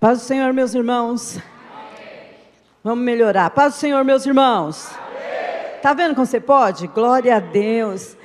Paz 0.00 0.20
do 0.20 0.24
Senhor, 0.24 0.50
meus 0.54 0.74
irmãos. 0.74 1.38
Vamos 2.82 3.04
melhorar. 3.04 3.50
Paz 3.50 3.74
do 3.74 3.80
Senhor, 3.80 4.02
meus 4.02 4.24
irmãos. 4.24 4.90
Está 5.76 5.92
vendo 5.92 6.14
como 6.14 6.24
você 6.24 6.40
pode? 6.40 6.86
Glória 6.86 7.36
a 7.36 7.38
Deus. 7.38 8.16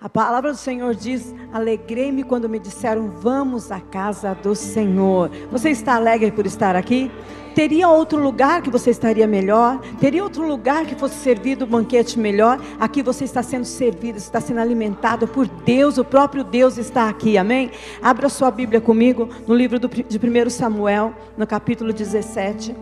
A 0.00 0.08
palavra 0.08 0.52
do 0.52 0.58
Senhor 0.58 0.94
diz: 0.94 1.34
Alegrei-me 1.52 2.22
quando 2.22 2.48
me 2.48 2.60
disseram, 2.60 3.08
vamos 3.08 3.72
à 3.72 3.80
casa 3.80 4.32
do 4.32 4.54
Senhor. 4.54 5.28
Você 5.50 5.70
está 5.70 5.96
alegre 5.96 6.30
por 6.30 6.46
estar 6.46 6.76
aqui? 6.76 7.10
Teria 7.52 7.88
outro 7.88 8.16
lugar 8.22 8.62
que 8.62 8.70
você 8.70 8.90
estaria 8.90 9.26
melhor? 9.26 9.80
Teria 9.98 10.22
outro 10.22 10.46
lugar 10.46 10.86
que 10.86 10.94
fosse 10.94 11.16
servido 11.16 11.64
um 11.64 11.68
banquete 11.68 12.16
melhor? 12.16 12.60
Aqui 12.78 13.02
você 13.02 13.24
está 13.24 13.42
sendo 13.42 13.64
servido, 13.64 14.16
está 14.16 14.40
sendo 14.40 14.60
alimentado 14.60 15.26
por 15.26 15.48
Deus, 15.48 15.98
o 15.98 16.04
próprio 16.04 16.44
Deus 16.44 16.78
está 16.78 17.08
aqui, 17.08 17.36
amém? 17.36 17.72
Abra 18.00 18.28
sua 18.28 18.52
Bíblia 18.52 18.80
comigo 18.80 19.28
no 19.48 19.54
livro 19.56 19.80
de 19.80 19.86
1 19.88 20.50
Samuel, 20.50 21.12
no 21.36 21.44
capítulo 21.44 21.92
17. 21.92 22.76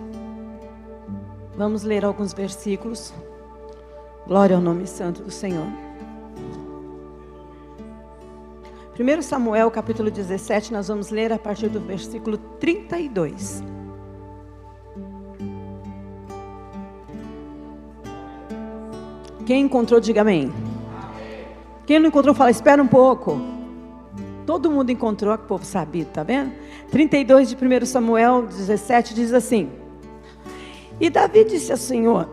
Vamos 1.57 1.83
ler 1.83 2.05
alguns 2.05 2.35
versículos. 2.35 3.15
Glória 4.27 4.57
ao 4.57 4.61
nome 4.61 4.87
santo 4.87 5.23
do 5.23 5.31
Senhor. 5.31 5.86
1 8.99 9.21
Samuel 9.21 9.71
capítulo 9.71 10.11
17, 10.11 10.73
nós 10.73 10.89
vamos 10.89 11.11
ler 11.11 11.31
a 11.31 11.39
partir 11.39 11.69
do 11.69 11.79
versículo 11.79 12.39
32. 12.39 13.63
Quem 19.45 19.65
encontrou, 19.65 20.01
diga 20.01 20.23
amém. 20.23 20.51
Quem 21.85 21.99
não 21.99 22.09
encontrou, 22.09 22.35
fala, 22.35 22.51
espera 22.51 22.83
um 22.83 22.87
pouco. 22.87 23.39
Todo 24.47 24.71
mundo 24.71 24.91
encontrou, 24.91 25.35
o 25.35 25.39
povo 25.39 25.67
sabido, 25.67 26.09
tá 26.13 26.23
vendo? 26.23 26.55
32 26.91 27.51
de 27.51 27.55
1 27.55 27.85
Samuel 27.85 28.47
17 28.47 29.13
diz 29.13 29.35
assim: 29.35 29.71
E 30.99 31.11
Davi 31.11 31.45
disse 31.45 31.71
ao 31.71 31.77
Senhor: 31.77 32.31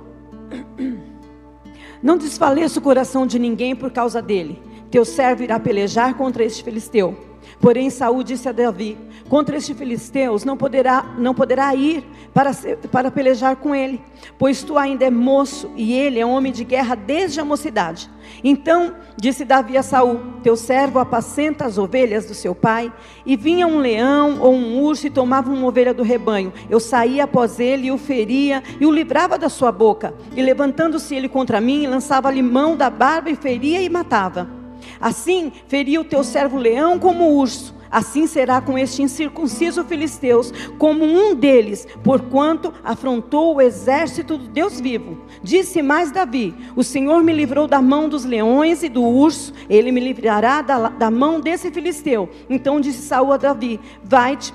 Não 2.02 2.18
desfaleça 2.18 2.80
o 2.80 2.82
coração 2.82 3.28
de 3.28 3.38
ninguém 3.38 3.76
por 3.76 3.92
causa 3.92 4.22
dele 4.22 4.72
teu 4.94 5.04
servo 5.04 5.42
irá 5.42 5.60
pelejar 5.60 6.14
contra 6.14 6.46
este 6.46 6.64
filisteu. 6.64 7.18
Porém, 7.60 7.90
Saul 7.90 8.22
disse 8.22 8.48
a 8.48 8.52
Davi: 8.52 8.96
Contra 9.28 9.58
este 9.58 9.74
filisteus 9.74 10.46
não 10.46 10.56
poderá, 10.56 11.16
não 11.18 11.34
poderá 11.34 11.74
ir 11.74 12.06
para, 12.32 12.52
para 12.92 13.10
pelejar 13.10 13.56
com 13.56 13.74
ele, 13.74 14.00
pois 14.38 14.62
tu 14.62 14.78
ainda 14.78 15.04
é 15.04 15.10
moço 15.10 15.72
e 15.76 15.94
ele 15.94 16.20
é 16.20 16.26
homem 16.26 16.52
de 16.52 16.64
guerra 16.64 16.94
desde 16.94 17.40
a 17.40 17.46
mocidade. 17.46 18.08
Então 18.44 18.94
disse 19.18 19.44
Davi 19.44 19.80
a 19.80 19.82
Saul: 19.82 20.20
Teu 20.44 20.56
servo 20.56 21.00
apacenta 21.00 21.66
as 21.66 21.80
ovelhas 21.80 22.28
do 22.28 22.36
seu 22.36 22.54
pai, 22.54 22.94
e 23.26 23.36
vinha 23.36 23.66
um 23.66 23.80
leão 23.80 24.42
ou 24.42 24.54
um 24.54 24.80
urso 24.80 25.08
e 25.08 25.10
tomava 25.10 25.50
uma 25.50 25.66
ovelha 25.66 25.92
do 25.92 26.04
rebanho. 26.04 26.54
Eu 26.70 26.80
saía 26.80 27.24
após 27.24 27.60
ele 27.60 27.88
e 27.88 27.92
o 27.92 27.98
feria 27.98 28.62
e 28.80 28.86
o 28.86 28.92
livrava 28.92 29.40
da 29.40 29.50
sua 29.50 29.72
boca. 29.72 30.14
E 30.38 30.42
levantando-se 30.44 31.16
ele 31.16 31.28
contra 31.28 31.60
mim, 31.60 31.88
lançava-lhe 31.88 32.44
mão 32.44 32.78
da 32.78 32.92
barba 32.92 33.32
e 33.32 33.36
feria 33.36 33.82
e 33.82 33.90
matava. 33.90 34.62
Assim 35.00 35.52
feria 35.68 36.02
o 36.02 36.06
teu 36.06 36.24
servo 36.24 36.58
leão 36.58 37.00
como 37.00 37.36
urso. 37.38 37.74
Assim 37.94 38.26
será 38.26 38.60
com 38.60 38.76
este 38.76 39.04
incircunciso 39.04 39.84
filisteus, 39.84 40.52
como 40.80 41.06
um 41.06 41.36
deles, 41.36 41.88
porquanto 42.04 42.74
afrontou 42.84 43.54
o 43.54 43.62
exército 43.62 44.36
do 44.36 44.48
Deus 44.48 44.82
vivo. 44.82 45.20
Disse 45.44 45.80
mais 45.84 46.12
Davi: 46.12 46.56
O 46.76 46.84
Senhor 46.84 47.24
me 47.24 47.32
livrou 47.32 47.68
da 47.68 47.84
mão 47.84 48.10
dos 48.10 48.26
leões 48.26 48.82
e 48.82 48.90
do 48.90 49.04
urso, 49.04 49.54
ele 49.70 49.92
me 49.92 50.00
livrará 50.00 50.64
da, 50.64 50.90
da 50.90 51.12
mão 51.12 51.40
desse 51.40 51.70
filisteu. 51.70 52.28
Então 52.50 52.82
disse 52.82 53.04
Saul 53.04 53.32
a 53.32 53.38
Davi: 53.38 53.80
Vai-te, 54.04 54.52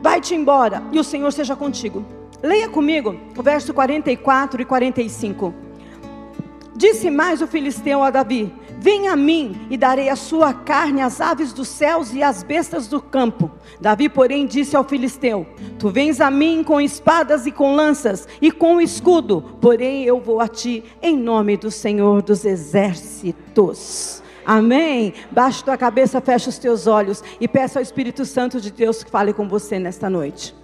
vai-te 0.00 0.34
embora, 0.34 0.82
e 0.92 0.98
o 0.98 1.04
Senhor 1.04 1.30
seja 1.30 1.54
contigo. 1.54 2.02
Leia 2.42 2.70
comigo 2.70 3.14
o 3.36 3.42
verso 3.42 3.74
44 3.74 4.62
e 4.62 4.64
45. 4.64 5.54
Disse 6.74 7.10
mais 7.10 7.42
o 7.42 7.46
filisteu 7.46 8.02
a 8.02 8.08
Davi: 8.08 8.50
Venha 8.82 9.12
a 9.12 9.16
mim 9.16 9.68
e 9.70 9.76
darei 9.76 10.08
a 10.08 10.16
sua 10.16 10.52
carne 10.52 11.02
às 11.02 11.20
aves 11.20 11.52
dos 11.52 11.68
céus 11.68 12.12
e 12.12 12.20
às 12.20 12.42
bestas 12.42 12.88
do 12.88 13.00
campo. 13.00 13.48
Davi, 13.80 14.08
porém, 14.08 14.44
disse 14.44 14.74
ao 14.74 14.82
filisteu: 14.82 15.46
Tu 15.78 15.88
vens 15.88 16.20
a 16.20 16.28
mim 16.32 16.64
com 16.64 16.80
espadas 16.80 17.46
e 17.46 17.52
com 17.52 17.76
lanças 17.76 18.26
e 18.40 18.50
com 18.50 18.80
escudo, 18.80 19.40
porém 19.60 20.02
eu 20.02 20.20
vou 20.20 20.40
a 20.40 20.48
ti 20.48 20.82
em 21.00 21.16
nome 21.16 21.56
do 21.56 21.70
Senhor 21.70 22.22
dos 22.22 22.44
exércitos. 22.44 24.20
Amém. 24.44 25.14
Baixa 25.30 25.64
tua 25.64 25.76
cabeça, 25.76 26.20
fecha 26.20 26.50
os 26.50 26.58
teus 26.58 26.88
olhos 26.88 27.22
e 27.40 27.46
peça 27.46 27.78
ao 27.78 27.84
Espírito 27.84 28.24
Santo 28.24 28.60
de 28.60 28.72
Deus 28.72 29.04
que 29.04 29.10
fale 29.12 29.32
com 29.32 29.46
você 29.46 29.78
nesta 29.78 30.10
noite. 30.10 30.56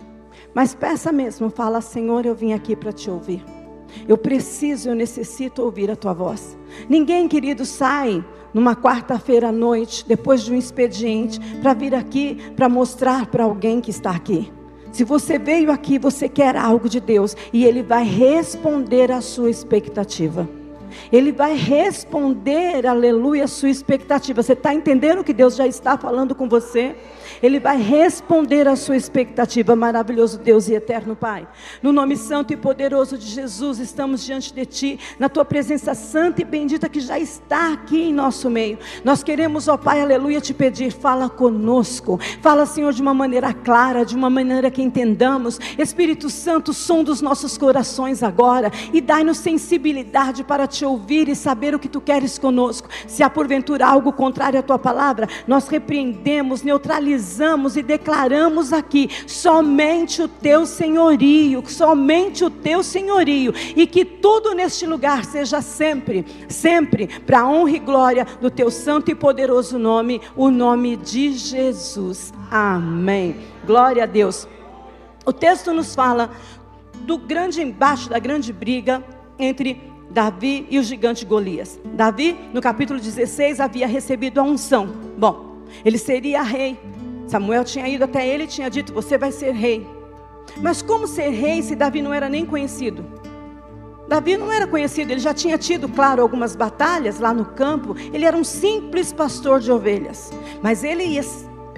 Mas 0.53 0.75
peça 0.75 1.12
mesmo, 1.12 1.51
fala: 1.51 1.81
Senhor, 1.81 2.27
eu 2.27 2.34
vim 2.34 2.53
aqui 2.53 2.75
para 2.75 2.93
te 2.93 3.09
ouvir. 3.09 3.58
Eu 4.06 4.16
preciso, 4.16 4.88
eu 4.88 4.94
necessito 4.94 5.62
ouvir 5.62 5.91
a 5.91 5.97
tua 5.97 6.12
voz. 6.12 6.56
Ninguém, 6.88 7.28
querido, 7.28 7.65
sai 7.65 8.25
numa 8.53 8.75
quarta-feira 8.75 9.49
à 9.49 9.53
noite, 9.53 10.04
depois 10.06 10.43
de 10.43 10.53
um 10.53 10.56
expediente, 10.56 11.38
para 11.60 11.75
vir 11.75 11.94
aqui 11.94 12.37
para 12.56 12.69
mostrar 12.69 13.27
para 13.27 13.44
alguém 13.44 13.81
que 13.81 13.91
está 13.91 14.10
aqui. 14.10 14.53
Se 14.93 15.04
você 15.04 15.38
veio 15.38 15.71
aqui, 15.71 15.98
você 15.98 16.28
quer 16.28 16.56
algo 16.56 16.88
de 16.88 16.98
Deus 16.98 17.37
e 17.53 17.65
Ele 17.65 17.82
vai 17.82 18.04
responder 18.04 19.12
à 19.12 19.21
sua 19.21 19.50
expectativa. 19.50 20.48
Ele 21.12 21.32
vai 21.32 21.54
responder, 21.54 22.87
aleluia, 22.87 23.44
a 23.44 23.49
sua 23.49 23.71
expectativa. 23.71 24.43
Você 24.43 24.53
está 24.53 24.75
entendendo 24.75 25.25
que 25.25 25.32
Deus 25.32 25.56
já 25.56 25.66
está 25.66 25.97
falando 25.97 26.34
com 26.34 26.49
você? 26.49 26.97
Ele 27.43 27.60
vai 27.60 27.76
responder 27.81 28.66
à 28.66 28.75
sua 28.75 28.97
expectativa, 28.97 29.77
maravilhoso 29.77 30.38
Deus 30.38 30.69
e 30.69 30.75
eterno 30.75 31.15
Pai. 31.15 31.47
No 31.82 31.93
nome 31.93 32.16
santo 32.16 32.53
e 32.53 32.56
poderoso 32.56 33.16
de 33.16 33.27
Jesus, 33.27 33.78
estamos 33.78 34.25
diante 34.25 34.53
de 34.53 34.66
Ti, 34.66 35.00
na 35.19 35.28
Tua 35.28 35.44
presença 35.44 35.94
santa 35.94 36.43
e 36.43 36.44
bendita 36.44 36.88
que 36.88 37.00
já 37.00 37.19
está 37.19 37.72
aqui 37.72 38.03
em 38.03 38.15
nosso 38.15 38.50
meio. 38.50 38.78
Nós 39.04 39.22
queremos, 39.22 39.69
ó 39.69 39.77
Pai, 39.77 40.00
aleluia, 40.00 40.41
te 40.41 40.53
pedir, 40.53 40.91
fala 40.91 41.28
conosco. 41.28 42.19
Fala, 42.41 42.66
Senhor, 42.66 42.93
de 42.93 43.03
uma 43.03 43.15
maneira 43.15 43.53
clara, 43.53 44.04
de 44.04 44.16
uma 44.16 44.31
maneira 44.31 44.71
que 44.71 44.82
entendamos. 44.82 45.59
Espírito 45.78 46.28
Santo, 46.31 46.72
som 46.72 47.04
dos 47.04 47.21
nossos 47.21 47.56
corações 47.56 48.22
agora 48.22 48.71
e 48.93 49.00
dai-nos 49.00 49.38
sensibilidade 49.38 50.43
para 50.44 50.66
te 50.66 50.78
ouvir 50.84 51.28
e 51.28 51.34
saber 51.34 51.75
o 51.75 51.78
que 51.78 51.89
Tu 51.89 52.00
queres 52.00 52.39
conosco. 52.39 52.89
Se 53.06 53.22
há 53.22 53.31
porventura 53.31 53.87
algo 53.87 54.12
contrário 54.12 54.59
à 54.59 54.62
Tua 54.62 54.78
palavra, 54.78 55.28
nós 55.47 55.69
repreendemos, 55.69 56.62
neutralizamos 56.62 57.77
e 57.77 57.83
declaramos 57.83 58.72
aqui 58.72 59.09
somente 59.27 60.22
o 60.22 60.28
teu 60.28 60.66
senhorio, 60.66 61.62
somente 61.66 62.44
o 62.44 62.50
teu 62.50 62.83
senhorio, 62.83 63.53
e 63.77 63.87
que 63.87 64.05
tudo 64.05 64.55
neste 64.55 64.87
lugar 64.87 65.25
seja 65.25 65.61
sempre, 65.61 66.25
sempre 66.49 67.06
para 67.06 67.47
honra 67.47 67.71
e 67.71 67.78
glória 67.78 68.27
do 68.41 68.50
teu 68.50 68.71
santo 68.71 69.10
e 69.10 69.15
poderoso 69.15 69.78
nome, 69.78 70.21
o 70.37 70.50
nome 70.50 70.97
de 70.97 71.33
Jesus. 71.33 72.33
Amém. 72.50 73.37
Glória 73.66 74.05
a 74.05 74.06
Deus. 74.06 74.47
O 75.25 75.33
texto 75.33 75.72
nos 75.72 75.95
fala 75.95 76.31
do 77.00 77.19
grande 77.19 77.62
embate, 77.62 78.09
da 78.09 78.19
grande 78.19 78.53
briga 78.53 79.05
entre 79.39 79.81
Davi 80.11 80.67
e 80.71 80.79
o 80.79 80.83
gigante 80.83 81.25
Golias. 81.25 81.79
Davi, 81.85 82.37
no 82.53 82.61
capítulo 82.61 82.99
16, 82.99 83.61
havia 83.61 83.87
recebido 83.87 84.41
a 84.41 84.43
unção. 84.43 84.89
Bom, 85.17 85.59
ele 85.85 85.99
seria 85.99 86.43
rei. 86.43 86.79
Samuel 87.27 87.65
tinha 87.65 87.87
ido 87.87 88.05
até 88.05 88.27
ele 88.27 88.45
e 88.45 88.49
tinha 88.49 88.71
dito: 88.71 88.93
Você 88.93 89.19
vai 89.19 89.31
ser 89.31 89.53
rei. 89.53 89.87
Mas 90.63 90.81
como 90.81 91.07
ser 91.07 91.29
rei 91.29 91.63
se 91.63 91.75
Davi 91.77 92.01
não 92.01 92.13
era 92.13 92.29
nem 92.29 92.47
conhecido? 92.47 93.05
Davi 94.09 94.39
não 94.39 94.51
era 94.51 94.67
conhecido, 94.67 95.11
ele 95.11 95.21
já 95.21 95.35
tinha 95.35 95.59
tido, 95.59 95.87
claro, 95.87 96.23
algumas 96.23 96.57
batalhas 96.57 97.21
lá 97.21 97.35
no 97.35 97.45
campo. 97.45 97.95
Ele 98.13 98.25
era 98.25 98.35
um 98.35 98.43
simples 98.43 99.13
pastor 99.13 99.61
de 99.61 99.71
ovelhas. 99.71 100.31
Mas 100.63 100.83
ele 100.83 101.05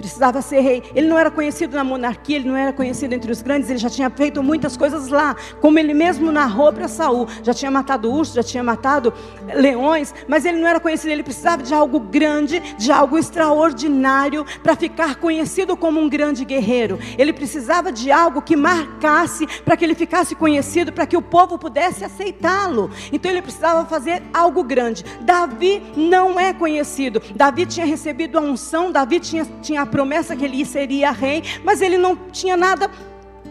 precisava 0.01 0.41
ser 0.41 0.59
rei. 0.59 0.83
Ele 0.93 1.07
não 1.07 1.17
era 1.17 1.31
conhecido 1.31 1.75
na 1.75 1.83
monarquia, 1.83 2.37
ele 2.37 2.49
não 2.49 2.55
era 2.55 2.73
conhecido 2.73 3.13
entre 3.13 3.31
os 3.31 3.41
grandes, 3.41 3.69
ele 3.69 3.79
já 3.79 3.89
tinha 3.89 4.09
feito 4.09 4.43
muitas 4.43 4.75
coisas 4.75 5.07
lá, 5.07 5.35
como 5.61 5.79
ele 5.79 5.93
mesmo 5.93 6.31
narrou 6.31 6.73
para 6.73 6.87
Saul. 6.87 7.27
Já 7.43 7.53
tinha 7.53 7.71
matado 7.71 8.11
ursos, 8.11 8.35
já 8.35 8.43
tinha 8.43 8.63
matado 8.63 9.13
leões, 9.53 10.13
mas 10.27 10.43
ele 10.45 10.59
não 10.59 10.67
era 10.67 10.79
conhecido, 10.79 11.11
ele 11.11 11.23
precisava 11.23 11.63
de 11.63 11.73
algo 11.73 11.99
grande, 11.99 12.59
de 12.77 12.91
algo 12.91 13.17
extraordinário 13.17 14.45
para 14.61 14.75
ficar 14.75 15.15
conhecido 15.15 15.77
como 15.77 15.99
um 15.99 16.09
grande 16.09 16.43
guerreiro. 16.43 16.99
Ele 17.17 17.31
precisava 17.31 17.91
de 17.91 18.11
algo 18.11 18.41
que 18.41 18.55
marcasse 18.55 19.45
para 19.63 19.77
que 19.77 19.85
ele 19.85 19.95
ficasse 19.95 20.35
conhecido, 20.35 20.91
para 20.91 21.05
que 21.05 21.15
o 21.15 21.21
povo 21.21 21.57
pudesse 21.57 22.03
aceitá-lo. 22.03 22.89
Então 23.11 23.29
ele 23.31 23.41
precisava 23.41 23.85
fazer 23.85 24.23
algo 24.33 24.63
grande. 24.63 25.05
Davi 25.21 25.81
não 25.95 26.39
é 26.39 26.53
conhecido. 26.53 27.21
Davi 27.35 27.65
tinha 27.65 27.85
recebido 27.85 28.37
a 28.37 28.41
unção, 28.41 28.91
Davi 28.91 29.19
tinha, 29.19 29.45
tinha 29.61 29.85
promessa 29.91 30.35
que 30.35 30.45
ele 30.45 30.65
seria 30.65 31.11
rei, 31.11 31.43
mas 31.63 31.81
ele 31.81 31.97
não 31.97 32.15
tinha 32.15 32.57
nada 32.57 32.89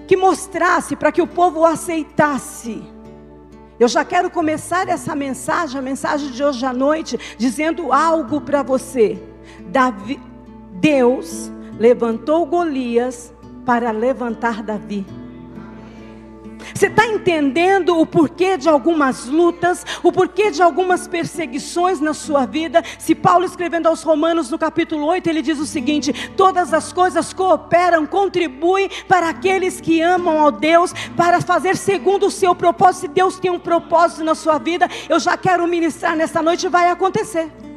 que 0.08 0.16
mostrasse 0.16 0.96
para 0.96 1.12
que 1.12 1.22
o 1.22 1.26
povo 1.26 1.60
o 1.60 1.64
aceitasse. 1.64 2.82
Eu 3.78 3.86
já 3.86 4.04
quero 4.04 4.28
começar 4.28 4.88
essa 4.88 5.14
mensagem, 5.14 5.78
a 5.78 5.82
mensagem 5.82 6.30
de 6.30 6.42
hoje 6.42 6.66
à 6.66 6.72
noite, 6.72 7.18
dizendo 7.38 7.92
algo 7.92 8.40
para 8.40 8.62
você. 8.62 9.22
Davi, 9.68 10.20
Deus 10.72 11.50
levantou 11.78 12.44
Golias 12.44 13.32
para 13.64 13.90
levantar 13.90 14.62
Davi. 14.62 15.19
Você 16.74 16.86
está 16.86 17.06
entendendo 17.06 17.98
o 17.98 18.06
porquê 18.06 18.56
de 18.56 18.68
algumas 18.68 19.26
lutas, 19.26 19.84
o 20.02 20.12
porquê 20.12 20.50
de 20.50 20.62
algumas 20.62 21.06
perseguições 21.08 22.00
na 22.00 22.14
sua 22.14 22.46
vida? 22.46 22.82
Se 22.98 23.14
Paulo 23.14 23.44
escrevendo 23.44 23.86
aos 23.86 24.02
Romanos 24.02 24.50
no 24.50 24.58
capítulo 24.58 25.06
8, 25.06 25.28
ele 25.28 25.42
diz 25.42 25.58
o 25.58 25.66
seguinte: 25.66 26.12
todas 26.36 26.72
as 26.72 26.92
coisas 26.92 27.32
cooperam, 27.32 28.06
contribuem 28.06 28.90
para 29.08 29.28
aqueles 29.28 29.80
que 29.80 30.00
amam 30.00 30.38
ao 30.40 30.50
Deus, 30.50 30.92
para 31.16 31.40
fazer 31.40 31.76
segundo 31.76 32.26
o 32.26 32.30
seu 32.30 32.54
propósito. 32.54 33.00
Se 33.00 33.08
Deus 33.08 33.38
tem 33.38 33.50
um 33.50 33.58
propósito 33.58 34.24
na 34.24 34.34
sua 34.34 34.58
vida, 34.58 34.88
eu 35.08 35.18
já 35.18 35.36
quero 35.36 35.66
ministrar 35.66 36.16
nessa 36.16 36.42
noite, 36.42 36.68
vai 36.68 36.90
acontecer. 36.90 37.69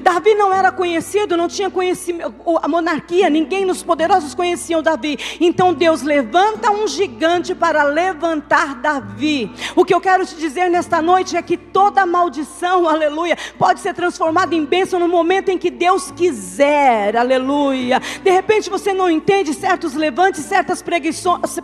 Davi 0.00 0.34
não 0.34 0.52
era 0.52 0.70
conhecido, 0.70 1.36
não 1.36 1.48
tinha 1.48 1.70
conhecimento, 1.70 2.34
a 2.62 2.68
monarquia, 2.68 3.28
ninguém 3.28 3.64
nos 3.64 3.82
poderosos 3.82 4.34
conheciam 4.34 4.82
Davi. 4.82 5.18
Então 5.40 5.74
Deus 5.74 6.02
levanta 6.02 6.70
um 6.70 6.86
gigante 6.86 7.54
para 7.54 7.82
levantar 7.82 8.76
Davi. 8.76 9.50
O 9.74 9.84
que 9.84 9.94
eu 9.94 10.00
quero 10.00 10.24
te 10.24 10.36
dizer 10.36 10.70
nesta 10.70 11.02
noite 11.02 11.36
é 11.36 11.42
que 11.42 11.56
toda 11.56 12.06
maldição, 12.06 12.88
aleluia, 12.88 13.36
pode 13.58 13.80
ser 13.80 13.94
transformada 13.94 14.54
em 14.54 14.64
bênção 14.64 15.00
no 15.00 15.08
momento 15.08 15.48
em 15.48 15.58
que 15.58 15.70
Deus 15.70 16.10
quiser, 16.10 17.16
aleluia. 17.16 18.00
De 18.22 18.30
repente 18.30 18.70
você 18.70 18.92
não 18.92 19.10
entende 19.10 19.52
certos 19.52 19.94
levantes, 19.94 20.44
certas 20.44 20.82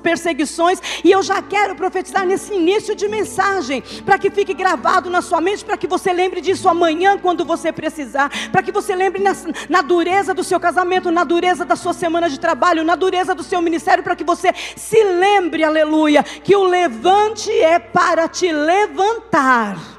perseguições, 0.02 0.80
e 1.04 1.10
eu 1.10 1.22
já 1.22 1.40
quero 1.42 1.76
profetizar 1.76 2.26
nesse 2.26 2.52
início 2.52 2.94
de 2.94 3.06
mensagem, 3.08 3.82
para 4.04 4.18
que 4.18 4.30
fique 4.30 4.54
gravado 4.54 5.08
na 5.08 5.22
sua 5.22 5.40
mente, 5.40 5.64
para 5.64 5.76
que 5.76 5.86
você 5.86 6.12
lembre 6.12 6.40
disso 6.40 6.68
amanhã 6.68 7.18
quando 7.18 7.44
você 7.44 7.70
precisar 7.72 8.07
para 8.52 8.62
que 8.62 8.72
você 8.72 8.94
lembre 8.94 9.22
na, 9.22 9.32
na 9.68 9.82
dureza 9.82 10.32
do 10.32 10.44
seu 10.44 10.60
casamento, 10.60 11.10
na 11.10 11.24
dureza 11.24 11.64
da 11.64 11.76
sua 11.76 11.92
semana 11.92 12.28
de 12.28 12.38
trabalho, 12.38 12.84
na 12.84 12.94
dureza 12.94 13.34
do 13.34 13.42
seu 13.42 13.60
ministério, 13.60 14.04
para 14.04 14.16
que 14.16 14.24
você 14.24 14.52
se 14.76 15.02
lembre, 15.04 15.64
aleluia, 15.64 16.22
que 16.22 16.54
o 16.54 16.64
levante 16.64 17.50
é 17.50 17.78
para 17.78 18.28
te 18.28 18.50
levantar. 18.52 19.97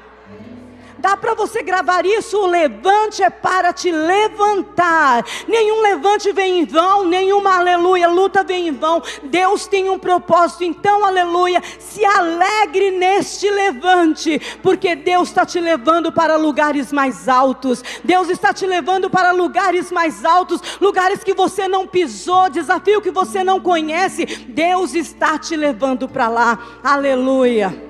Dá 1.00 1.16
para 1.16 1.34
você 1.34 1.62
gravar 1.62 2.04
isso? 2.04 2.36
O 2.38 2.46
levante 2.46 3.22
é 3.22 3.30
para 3.30 3.72
te 3.72 3.90
levantar. 3.90 5.24
Nenhum 5.48 5.80
levante 5.80 6.30
vem 6.30 6.60
em 6.60 6.64
vão, 6.66 7.06
nenhuma 7.06 7.56
aleluia, 7.56 8.06
luta 8.06 8.44
vem 8.44 8.68
em 8.68 8.72
vão. 8.72 9.02
Deus 9.22 9.66
tem 9.66 9.88
um 9.88 9.98
propósito, 9.98 10.62
então, 10.62 11.02
aleluia, 11.02 11.62
se 11.78 12.04
alegre 12.04 12.90
neste 12.90 13.48
levante, 13.50 14.38
porque 14.62 14.94
Deus 14.94 15.28
está 15.28 15.46
te 15.46 15.58
levando 15.58 16.12
para 16.12 16.36
lugares 16.36 16.92
mais 16.92 17.28
altos. 17.28 17.82
Deus 18.04 18.28
está 18.28 18.52
te 18.52 18.66
levando 18.66 19.08
para 19.08 19.32
lugares 19.32 19.90
mais 19.90 20.22
altos, 20.22 20.60
lugares 20.80 21.24
que 21.24 21.32
você 21.32 21.66
não 21.66 21.86
pisou, 21.86 22.50
desafio 22.50 23.00
que 23.00 23.10
você 23.10 23.42
não 23.42 23.58
conhece. 23.58 24.26
Deus 24.26 24.94
está 24.94 25.38
te 25.38 25.56
levando 25.56 26.06
para 26.06 26.28
lá. 26.28 26.58
Aleluia. 26.84 27.89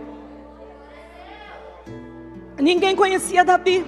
Ninguém 2.61 2.95
conhecia 2.95 3.45
Davi. 3.45 3.85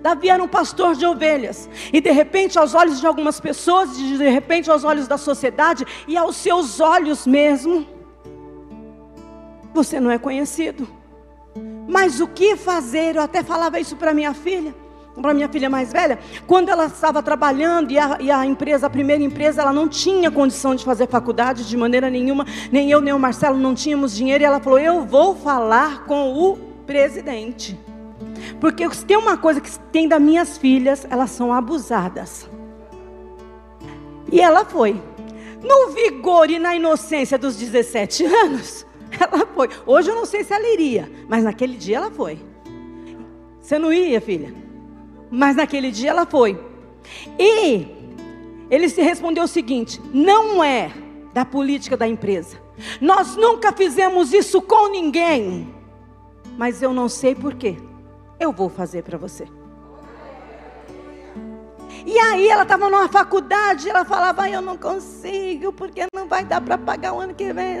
Davi 0.00 0.28
era 0.28 0.42
um 0.42 0.48
pastor 0.48 0.94
de 0.94 1.06
ovelhas. 1.06 1.68
E 1.92 2.00
de 2.00 2.10
repente, 2.10 2.58
aos 2.58 2.74
olhos 2.74 3.00
de 3.00 3.06
algumas 3.06 3.40
pessoas, 3.40 3.96
de 3.96 4.28
repente, 4.28 4.70
aos 4.70 4.84
olhos 4.84 5.06
da 5.06 5.18
sociedade 5.18 5.84
e 6.08 6.16
aos 6.16 6.36
seus 6.36 6.80
olhos 6.80 7.26
mesmo, 7.26 7.86
você 9.72 10.00
não 10.00 10.10
é 10.10 10.18
conhecido. 10.18 10.88
Mas 11.88 12.20
o 12.20 12.26
que 12.26 12.56
fazer? 12.56 13.16
Eu 13.16 13.22
até 13.22 13.42
falava 13.42 13.78
isso 13.78 13.96
para 13.96 14.14
minha 14.14 14.32
filha, 14.32 14.74
para 15.20 15.34
minha 15.34 15.48
filha 15.48 15.68
mais 15.68 15.92
velha, 15.92 16.18
quando 16.46 16.70
ela 16.70 16.86
estava 16.86 17.22
trabalhando 17.22 17.92
e 17.92 17.98
a, 17.98 18.16
e 18.20 18.30
a, 18.30 18.44
empresa, 18.44 18.86
a 18.86 18.90
primeira 18.90 19.22
empresa, 19.22 19.62
ela 19.62 19.72
não 19.72 19.86
tinha 19.86 20.30
condição 20.30 20.74
de 20.74 20.84
fazer 20.84 21.08
faculdade 21.08 21.68
de 21.68 21.76
maneira 21.76 22.10
nenhuma, 22.10 22.46
nem 22.72 22.90
eu 22.90 23.00
nem 23.00 23.12
o 23.12 23.18
Marcelo 23.18 23.58
não 23.58 23.74
tínhamos 23.74 24.16
dinheiro, 24.16 24.42
e 24.42 24.46
ela 24.46 24.60
falou: 24.60 24.78
Eu 24.78 25.04
vou 25.04 25.36
falar 25.36 26.04
com 26.04 26.32
o 26.32 26.73
presidente. 26.86 27.78
Porque 28.60 28.88
se 28.94 29.04
tem 29.04 29.16
uma 29.16 29.36
coisa 29.36 29.60
que 29.60 29.78
tem 29.90 30.08
das 30.08 30.20
minhas 30.20 30.56
filhas, 30.56 31.06
elas 31.10 31.30
são 31.30 31.52
abusadas. 31.52 32.48
E 34.30 34.40
ela 34.40 34.64
foi. 34.64 35.00
No 35.62 35.90
vigor 35.90 36.50
e 36.50 36.58
na 36.58 36.74
inocência 36.74 37.38
dos 37.38 37.56
17 37.56 38.24
anos, 38.24 38.86
ela 39.18 39.46
foi. 39.46 39.68
Hoje 39.86 40.10
eu 40.10 40.14
não 40.14 40.26
sei 40.26 40.44
se 40.44 40.52
ela 40.52 40.68
iria, 40.68 41.10
mas 41.28 41.44
naquele 41.44 41.76
dia 41.76 41.96
ela 41.96 42.10
foi. 42.10 42.38
Você 43.60 43.78
não 43.78 43.92
ia, 43.92 44.20
filha? 44.20 44.54
Mas 45.30 45.56
naquele 45.56 45.90
dia 45.90 46.10
ela 46.10 46.26
foi. 46.26 46.58
E 47.38 47.86
ele 48.70 48.88
se 48.88 49.02
respondeu 49.02 49.44
o 49.44 49.48
seguinte: 49.48 50.00
não 50.12 50.62
é 50.62 50.92
da 51.32 51.44
política 51.44 51.96
da 51.96 52.06
empresa. 52.06 52.62
Nós 53.00 53.36
nunca 53.36 53.72
fizemos 53.72 54.32
isso 54.32 54.60
com 54.60 54.88
ninguém 54.88 55.73
mas 56.56 56.82
eu 56.82 56.92
não 56.92 57.08
sei 57.08 57.34
porquê. 57.34 57.76
Eu 58.38 58.52
vou 58.52 58.68
fazer 58.68 59.02
para 59.02 59.18
você. 59.18 59.46
E 62.06 62.18
aí 62.18 62.48
ela 62.48 62.64
estava 62.64 62.90
numa 62.90 63.08
faculdade, 63.08 63.88
ela 63.88 64.04
falava, 64.04 64.48
eu 64.48 64.60
não 64.60 64.76
consigo, 64.76 65.72
porque 65.72 66.04
não 66.14 66.28
vai 66.28 66.44
dar 66.44 66.60
para 66.60 66.76
pagar 66.76 67.14
o 67.14 67.20
ano 67.20 67.34
que 67.34 67.52
vem. 67.52 67.78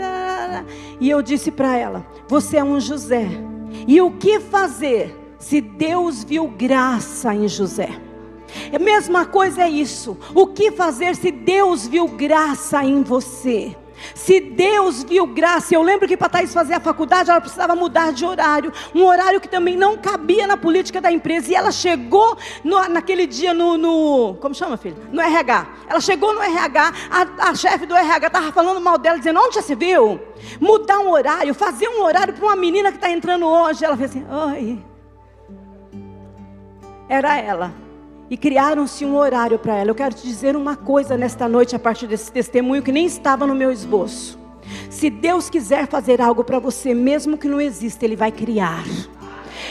E 0.98 1.10
eu 1.10 1.20
disse 1.20 1.50
para 1.50 1.76
ela, 1.76 2.06
você 2.26 2.56
é 2.56 2.64
um 2.64 2.80
José. 2.80 3.28
E 3.86 4.00
o 4.00 4.12
que 4.12 4.40
fazer 4.40 5.14
se 5.38 5.60
Deus 5.60 6.24
viu 6.24 6.48
graça 6.48 7.34
em 7.34 7.46
José? 7.46 7.90
A 8.72 8.78
mesma 8.78 9.26
coisa 9.26 9.62
é 9.62 9.68
isso. 9.68 10.16
O 10.34 10.46
que 10.46 10.70
fazer 10.70 11.16
se 11.16 11.30
Deus 11.30 11.86
viu 11.86 12.08
graça 12.08 12.82
em 12.82 13.02
você? 13.02 13.76
Se 14.14 14.40
Deus 14.40 15.04
viu 15.04 15.26
graça, 15.26 15.74
eu 15.74 15.82
lembro 15.82 16.08
que 16.08 16.16
para 16.16 16.28
Thaís 16.28 16.52
fazer 16.52 16.74
a 16.74 16.80
faculdade, 16.80 17.30
ela 17.30 17.40
precisava 17.40 17.74
mudar 17.74 18.12
de 18.12 18.24
horário, 18.24 18.72
um 18.94 19.04
horário 19.04 19.40
que 19.40 19.48
também 19.48 19.76
não 19.76 19.96
cabia 19.96 20.46
na 20.46 20.56
política 20.56 21.00
da 21.00 21.10
empresa. 21.10 21.50
E 21.50 21.54
ela 21.54 21.70
chegou 21.70 22.36
no, 22.62 22.88
naquele 22.88 23.26
dia 23.26 23.54
no, 23.54 23.76
no, 23.76 24.36
Como 24.40 24.54
chama, 24.54 24.76
filho? 24.76 24.96
No 25.12 25.20
RH. 25.20 25.66
Ela 25.88 26.00
chegou 26.00 26.34
no 26.34 26.42
RH, 26.42 26.92
a, 27.10 27.50
a 27.50 27.54
chefe 27.54 27.86
do 27.86 27.94
RH 27.94 28.26
estava 28.26 28.52
falando 28.52 28.80
mal 28.80 28.98
dela, 28.98 29.18
dizendo: 29.18 29.40
Onde 29.40 29.54
já 29.54 29.62
se 29.62 29.74
viu? 29.74 30.20
Mudar 30.60 30.98
um 30.98 31.10
horário, 31.10 31.54
fazer 31.54 31.88
um 31.88 32.02
horário 32.02 32.34
para 32.34 32.44
uma 32.44 32.56
menina 32.56 32.90
que 32.90 32.98
está 32.98 33.10
entrando 33.10 33.46
hoje. 33.46 33.84
Ela 33.84 33.96
fez 33.96 34.10
assim: 34.10 34.24
Oi. 34.30 34.82
Era 37.08 37.38
ela 37.38 37.83
e 38.30 38.36
criaram-se 38.36 39.04
um 39.04 39.16
horário 39.16 39.58
para 39.58 39.76
ela. 39.76 39.90
Eu 39.90 39.94
quero 39.94 40.14
te 40.14 40.26
dizer 40.26 40.56
uma 40.56 40.76
coisa 40.76 41.16
nesta 41.16 41.48
noite, 41.48 41.76
a 41.76 41.78
partir 41.78 42.06
desse 42.06 42.30
testemunho 42.30 42.82
que 42.82 42.92
nem 42.92 43.06
estava 43.06 43.46
no 43.46 43.54
meu 43.54 43.70
esboço. 43.70 44.38
Se 44.88 45.10
Deus 45.10 45.50
quiser 45.50 45.86
fazer 45.86 46.20
algo 46.20 46.42
para 46.42 46.58
você, 46.58 46.94
mesmo 46.94 47.36
que 47.36 47.48
não 47.48 47.60
exista, 47.60 48.04
Ele 48.04 48.16
vai 48.16 48.32
criar. 48.32 48.84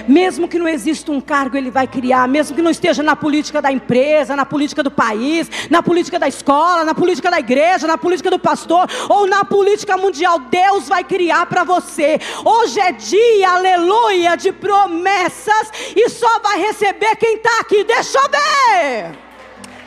Mesmo 0.07 0.47
que 0.47 0.59
não 0.59 0.67
exista 0.67 1.11
um 1.11 1.21
cargo, 1.21 1.57
ele 1.57 1.71
vai 1.71 1.87
criar. 1.87 2.27
Mesmo 2.27 2.55
que 2.55 2.61
não 2.61 2.71
esteja 2.71 3.03
na 3.03 3.15
política 3.15 3.61
da 3.61 3.71
empresa, 3.71 4.35
na 4.35 4.45
política 4.45 4.83
do 4.83 4.91
país, 4.91 5.49
na 5.69 5.81
política 5.81 6.19
da 6.19 6.27
escola, 6.27 6.83
na 6.83 6.93
política 6.93 7.29
da 7.29 7.39
igreja, 7.39 7.87
na 7.87 7.97
política 7.97 8.29
do 8.29 8.39
pastor 8.39 8.87
ou 9.09 9.27
na 9.27 9.43
política 9.43 9.97
mundial, 9.97 10.39
Deus 10.39 10.87
vai 10.87 11.03
criar 11.03 11.45
para 11.45 11.63
você. 11.63 12.19
Hoje 12.43 12.79
é 12.79 12.91
dia, 12.91 13.49
aleluia, 13.49 14.35
de 14.35 14.51
promessas 14.51 15.71
e 15.95 16.09
só 16.09 16.39
vai 16.39 16.59
receber 16.59 17.15
quem 17.15 17.35
está 17.35 17.59
aqui. 17.59 17.83
Deixa 17.83 18.17
eu 18.17 18.29
ver. 18.29 19.23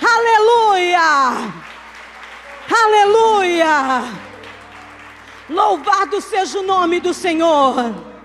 Aleluia. 0.03 1.53
Aleluia. 2.71 4.05
Louvado 5.49 6.21
seja 6.21 6.59
o 6.59 6.63
nome 6.63 7.01
do 7.01 7.15
Senhor. 7.15 8.16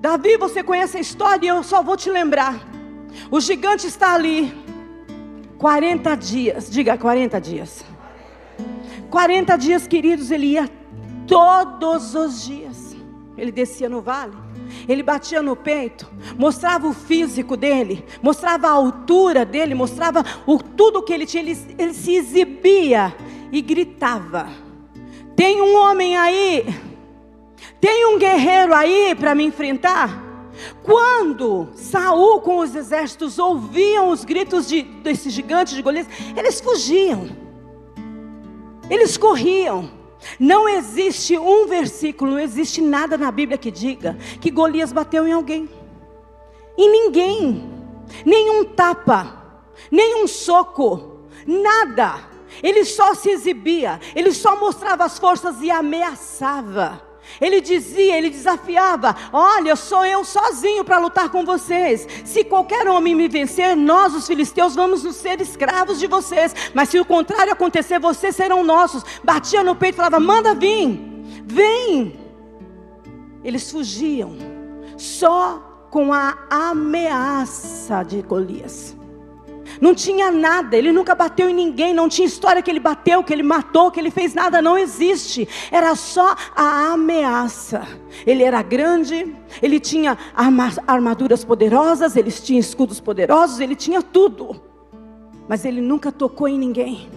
Davi, 0.00 0.38
você 0.38 0.62
conhece 0.62 0.96
a 0.96 1.00
história 1.00 1.44
e 1.44 1.48
eu 1.48 1.62
só 1.62 1.82
vou 1.82 1.94
te 1.94 2.08
lembrar. 2.08 2.58
O 3.30 3.38
gigante 3.38 3.86
está 3.86 4.14
ali. 4.14 4.50
40 5.58 6.14
dias, 6.14 6.70
diga 6.70 6.96
40 6.96 7.38
dias. 7.38 7.84
40 9.10 9.56
dias, 9.58 9.86
queridos, 9.86 10.30
ele 10.30 10.46
ia 10.46 10.70
todos 11.26 12.14
os 12.14 12.46
dias. 12.46 12.96
Ele 13.36 13.52
descia 13.52 13.90
no 13.90 14.00
vale, 14.00 14.36
ele 14.88 15.02
batia 15.02 15.42
no 15.42 15.54
peito, 15.54 16.10
mostrava 16.36 16.86
o 16.86 16.92
físico 16.92 17.56
dele, 17.56 18.04
mostrava 18.22 18.68
a 18.68 18.72
altura 18.72 19.46
dele, 19.46 19.74
mostrava 19.74 20.24
o, 20.46 20.58
tudo 20.58 21.02
que 21.02 21.12
ele 21.12 21.24
tinha, 21.24 21.42
ele, 21.42 21.58
ele 21.78 21.94
se 21.94 22.14
exibia 22.14 23.14
e 23.52 23.62
gritava: 23.62 24.48
Tem 25.36 25.60
um 25.62 25.76
homem 25.76 26.16
aí 26.16 26.66
tem 27.80 28.06
um 28.06 28.18
guerreiro 28.18 28.74
aí 28.74 29.14
para 29.14 29.34
me 29.34 29.44
enfrentar? 29.44 30.28
Quando 30.82 31.68
Saul 31.74 32.40
com 32.40 32.58
os 32.58 32.74
exércitos 32.74 33.38
ouviam 33.38 34.10
os 34.10 34.24
gritos 34.24 34.68
de, 34.68 34.82
desse 34.82 35.30
gigante 35.30 35.74
de 35.74 35.82
Golias, 35.82 36.06
eles 36.36 36.60
fugiam. 36.60 37.28
Eles 38.90 39.16
corriam. 39.16 39.90
Não 40.38 40.68
existe 40.68 41.38
um 41.38 41.66
versículo, 41.66 42.32
não 42.32 42.38
existe 42.38 42.82
nada 42.82 43.16
na 43.16 43.30
Bíblia 43.30 43.56
que 43.56 43.70
diga 43.70 44.18
que 44.40 44.50
Golias 44.50 44.92
bateu 44.92 45.26
em 45.26 45.32
alguém. 45.32 45.68
Em 46.76 46.90
ninguém. 46.90 47.70
Nenhum 48.26 48.64
tapa, 48.64 49.62
nenhum 49.90 50.26
soco, 50.26 51.10
Nada. 51.46 52.28
Ele 52.62 52.84
só 52.84 53.14
se 53.14 53.30
exibia, 53.30 54.00
ele 54.14 54.32
só 54.32 54.58
mostrava 54.58 55.04
as 55.04 55.18
forças 55.18 55.60
e 55.62 55.70
ameaçava. 55.70 57.09
Ele 57.40 57.60
dizia, 57.60 58.16
ele 58.16 58.30
desafiava: 58.30 59.14
Olha, 59.32 59.76
sou 59.76 60.04
eu 60.04 60.24
sozinho 60.24 60.84
para 60.84 60.98
lutar 60.98 61.28
com 61.28 61.44
vocês. 61.44 62.06
Se 62.24 62.44
qualquer 62.44 62.88
homem 62.88 63.14
me 63.14 63.28
vencer, 63.28 63.76
nós, 63.76 64.14
os 64.14 64.26
filisteus, 64.26 64.74
vamos 64.74 65.04
nos 65.04 65.16
ser 65.16 65.40
escravos 65.40 65.98
de 65.98 66.06
vocês. 66.06 66.54
Mas 66.72 66.88
se 66.88 66.98
o 66.98 67.04
contrário 67.04 67.52
acontecer, 67.52 67.98
vocês 67.98 68.34
serão 68.36 68.64
nossos. 68.64 69.04
Batia 69.22 69.62
no 69.62 69.74
peito 69.74 69.94
e 69.94 69.96
falava: 69.96 70.20
Manda 70.20 70.54
vir, 70.54 71.00
vem. 71.44 72.18
Eles 73.42 73.70
fugiam, 73.70 74.36
só 74.96 75.86
com 75.90 76.12
a 76.12 76.38
ameaça 76.50 78.02
de 78.02 78.22
Golias. 78.22 78.99
Não 79.80 79.94
tinha 79.94 80.30
nada, 80.30 80.76
ele 80.76 80.90
nunca 80.92 81.14
bateu 81.14 81.48
em 81.48 81.54
ninguém, 81.54 81.92
não 81.92 82.08
tinha 82.08 82.26
história 82.26 82.62
que 82.62 82.70
ele 82.70 82.80
bateu, 82.80 83.22
que 83.22 83.32
ele 83.32 83.42
matou, 83.42 83.90
que 83.90 84.00
ele 84.00 84.10
fez 84.10 84.32
nada, 84.32 84.62
não 84.62 84.78
existe. 84.78 85.48
Era 85.70 85.94
só 85.94 86.34
a 86.56 86.92
ameaça. 86.92 87.86
Ele 88.26 88.42
era 88.42 88.62
grande, 88.62 89.34
ele 89.60 89.78
tinha 89.78 90.16
armaduras 90.86 91.44
poderosas, 91.44 92.16
ele 92.16 92.30
tinha 92.30 92.58
escudos 92.58 93.00
poderosos, 93.00 93.60
ele 93.60 93.76
tinha 93.76 94.02
tudo. 94.02 94.60
Mas 95.48 95.64
ele 95.64 95.80
nunca 95.80 96.10
tocou 96.10 96.48
em 96.48 96.58
ninguém. 96.58 97.08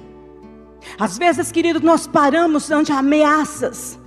Às 1.00 1.18
vezes, 1.18 1.52
querido, 1.52 1.80
nós 1.80 2.06
paramos 2.06 2.70
ante 2.70 2.92
ameaças 2.92 4.03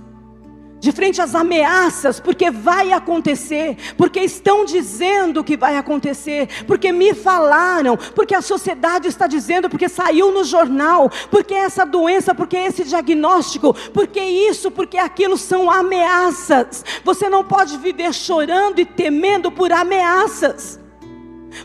de 0.79 0.91
frente 0.91 1.21
às 1.21 1.33
ameaças, 1.33 2.19
porque 2.19 2.51
vai 2.51 2.91
acontecer, 2.93 3.77
porque 3.97 4.19
estão 4.19 4.63
dizendo 4.63 5.43
que 5.43 5.57
vai 5.57 5.77
acontecer, 5.77 6.47
porque 6.65 6.91
me 6.91 7.13
falaram, 7.13 7.97
porque 7.97 8.35
a 8.35 8.41
sociedade 8.41 9.07
está 9.07 9.27
dizendo, 9.27 9.69
porque 9.69 9.89
saiu 9.89 10.31
no 10.31 10.43
jornal, 10.43 11.09
porque 11.31 11.53
essa 11.53 11.85
doença, 11.85 12.35
porque 12.35 12.57
esse 12.57 12.83
diagnóstico, 12.83 13.73
porque 13.93 14.21
isso, 14.21 14.69
porque 14.69 14.97
aquilo 14.97 15.37
são 15.37 15.71
ameaças. 15.71 16.85
Você 17.03 17.29
não 17.29 17.43
pode 17.43 17.77
viver 17.77 18.13
chorando 18.13 18.79
e 18.79 18.85
temendo 18.85 19.51
por 19.51 19.71
ameaças. 19.71 20.79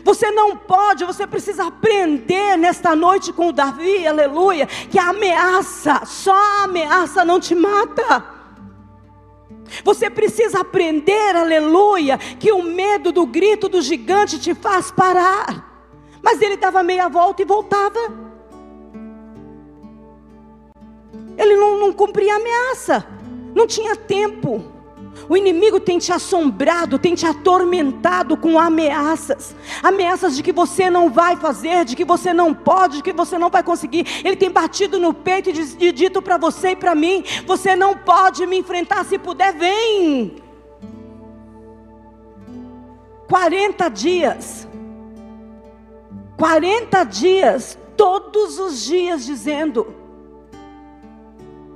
Você 0.03 0.31
não 0.31 0.57
pode, 0.57 1.05
você 1.05 1.27
precisa 1.27 1.67
aprender 1.67 2.57
nesta 2.57 2.95
noite 2.95 3.31
com 3.31 3.49
o 3.49 3.53
Davi, 3.53 4.07
aleluia, 4.07 4.65
que 4.65 4.97
a 4.97 5.09
ameaça, 5.09 6.01
só 6.05 6.33
a 6.33 6.63
ameaça 6.63 7.23
não 7.23 7.39
te 7.39 7.53
mata. 7.53 8.32
Você 9.83 10.09
precisa 10.09 10.59
aprender, 10.59 11.35
aleluia, 11.35 12.17
que 12.17 12.51
o 12.51 12.61
medo 12.61 13.11
do 13.11 13.25
grito 13.25 13.69
do 13.69 13.81
gigante 13.81 14.39
te 14.39 14.53
faz 14.53 14.91
parar. 14.91 15.71
Mas 16.21 16.41
ele 16.41 16.57
dava 16.57 16.83
meia 16.83 17.07
volta 17.07 17.41
e 17.41 17.45
voltava. 17.45 17.99
Ele 21.37 21.55
não, 21.55 21.79
não 21.79 21.93
cumpria 21.93 22.33
a 22.33 22.37
ameaça, 22.37 23.05
não 23.55 23.65
tinha 23.67 23.95
tempo. 23.95 24.72
O 25.33 25.37
inimigo 25.37 25.79
tem 25.79 25.97
te 25.97 26.13
assombrado, 26.13 26.99
tem 26.99 27.15
te 27.15 27.25
atormentado 27.25 28.37
com 28.37 28.59
ameaças 28.59 29.55
ameaças 29.81 30.35
de 30.35 30.43
que 30.43 30.53
você 30.53 30.91
não 30.91 31.09
vai 31.09 31.35
fazer, 31.35 31.85
de 31.85 31.95
que 31.95 32.05
você 32.05 32.31
não 32.31 32.53
pode, 32.53 32.97
de 32.97 33.01
que 33.01 33.11
você 33.11 33.35
não 33.35 33.49
vai 33.49 33.63
conseguir. 33.63 34.05
Ele 34.23 34.35
tem 34.35 34.51
batido 34.51 34.99
no 34.99 35.11
peito 35.11 35.49
e 35.49 35.91
dito 35.91 36.21
para 36.21 36.37
você 36.37 36.69
e 36.69 36.75
para 36.75 36.93
mim: 36.93 37.23
você 37.47 37.75
não 37.75 37.97
pode 37.97 38.45
me 38.45 38.59
enfrentar, 38.59 39.03
se 39.05 39.17
puder, 39.17 39.57
vem. 39.57 40.35
40 43.27 43.89
dias, 43.89 44.67
40 46.37 47.03
dias, 47.05 47.79
todos 47.97 48.59
os 48.59 48.83
dias 48.83 49.25
dizendo: 49.25 49.95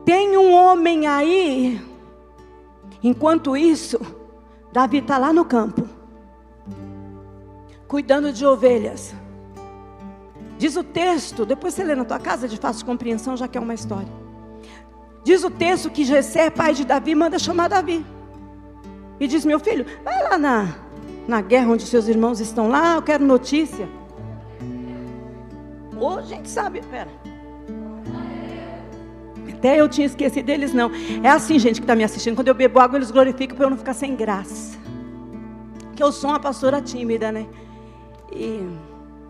tem 0.06 0.38
um 0.38 0.54
homem 0.54 1.08
aí 1.08 1.97
Enquanto 3.08 3.56
isso, 3.56 3.98
Davi 4.74 4.98
está 4.98 5.18
lá 5.18 5.32
no 5.32 5.46
campo, 5.46 5.88
cuidando 7.88 8.34
de 8.34 8.46
ovelhas. 8.46 9.16
Diz 10.58 10.76
o 10.76 10.84
texto, 10.84 11.46
depois 11.46 11.74
você 11.74 11.86
lê 11.86 11.96
na 11.96 12.04
tua 12.04 12.20
casa 12.20 12.50
de 12.50 12.58
fácil 12.58 12.86
compreensão, 12.86 13.38
já 13.38 13.48
que 13.48 13.58
é 13.58 13.62
uma 13.62 13.74
história. 13.74 14.12
Diz 15.24 15.42
o 15.46 15.50
texto 15.50 15.90
que 15.90 16.04
Jessé, 16.04 16.50
pai 16.50 16.74
de 16.74 16.84
Davi, 16.84 17.16
manda 17.16 17.40
chamar 17.40 17.70
Davi. 17.70 18.06
E 19.22 19.26
diz: 19.26 19.46
Meu 19.46 19.58
filho, 19.62 19.86
vai 20.04 20.24
lá 20.24 20.38
na, 20.38 20.76
na 21.30 21.40
guerra 21.40 21.72
onde 21.72 21.84
seus 21.84 22.10
irmãos 22.10 22.42
estão 22.42 22.68
lá, 22.68 22.96
eu 22.96 23.02
quero 23.02 23.24
notícia. 23.24 23.88
Ou 25.98 26.18
a 26.18 26.24
gente 26.24 26.50
sabe, 26.50 26.82
pera. 26.82 27.10
Até 29.58 29.82
eu 29.82 29.90
tinha 29.90 30.06
esquecido 30.06 30.46
deles, 30.46 30.72
não. 30.72 30.92
É 31.24 31.30
assim, 31.30 31.58
gente, 31.58 31.82
que 31.82 31.84
está 31.84 31.96
me 31.96 32.04
assistindo. 32.04 32.36
Quando 32.36 32.48
eu 32.48 32.54
bebo 32.54 32.80
água, 32.80 32.98
eles 32.98 33.10
glorificam 33.10 33.58
para 33.58 33.66
eu 33.66 33.70
não 33.72 33.78
ficar 33.78 33.94
sem 33.94 34.16
graça. 34.16 34.78
Que 35.96 36.04
eu 36.04 36.12
sou 36.12 36.30
uma 36.30 36.40
pastora 36.40 36.80
tímida, 36.80 37.32
né? 37.32 37.48
E. 38.32 38.68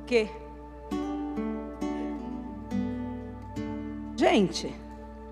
Que? 0.05 0.27
Gente, 4.17 4.73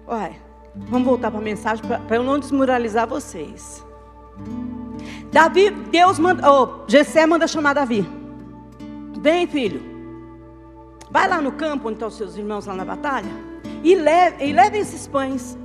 olha, 0.08 0.36
vamos 0.76 1.08
voltar 1.08 1.30
para 1.30 1.40
a 1.40 1.44
mensagem 1.44 1.84
para 1.86 2.16
eu 2.16 2.24
não 2.24 2.40
desmoralizar 2.40 3.06
vocês. 3.06 3.84
Davi, 5.32 5.72
Deus 5.72 6.20
manda, 6.20 6.50
oh, 6.50 6.88
Gessé 6.88 7.26
manda 7.26 7.48
chamar 7.48 7.74
Davi. 7.74 8.08
Vem, 9.20 9.46
filho. 9.46 9.82
Vai 11.12 11.28
lá 11.28 11.42
no 11.42 11.52
campo 11.52 11.88
onde 11.88 11.96
estão 11.96 12.08
os 12.08 12.16
seus 12.16 12.38
irmãos 12.38 12.66
lá 12.66 12.74
na 12.74 12.86
batalha 12.86 13.55
e, 13.84 13.96
leve, 13.96 14.46
e 14.46 14.54
levem 14.54 14.82
esses 14.82 15.08
pães. 15.08 15.58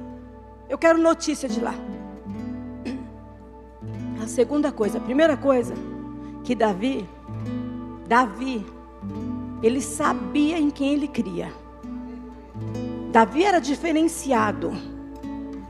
Eu 0.68 0.78
quero 0.78 0.98
notícia 0.98 1.48
de 1.48 1.60
lá. 1.60 1.74
A 4.22 4.26
segunda 4.26 4.70
coisa, 4.70 4.98
a 4.98 5.00
primeira 5.00 5.36
coisa, 5.36 5.74
que 6.44 6.54
Davi, 6.54 7.08
Davi, 8.06 8.66
ele 9.62 9.80
sabia 9.80 10.58
em 10.58 10.70
quem 10.70 10.92
ele 10.92 11.08
cria. 11.08 11.52
Davi 13.10 13.44
era 13.44 13.58
diferenciado. 13.58 14.72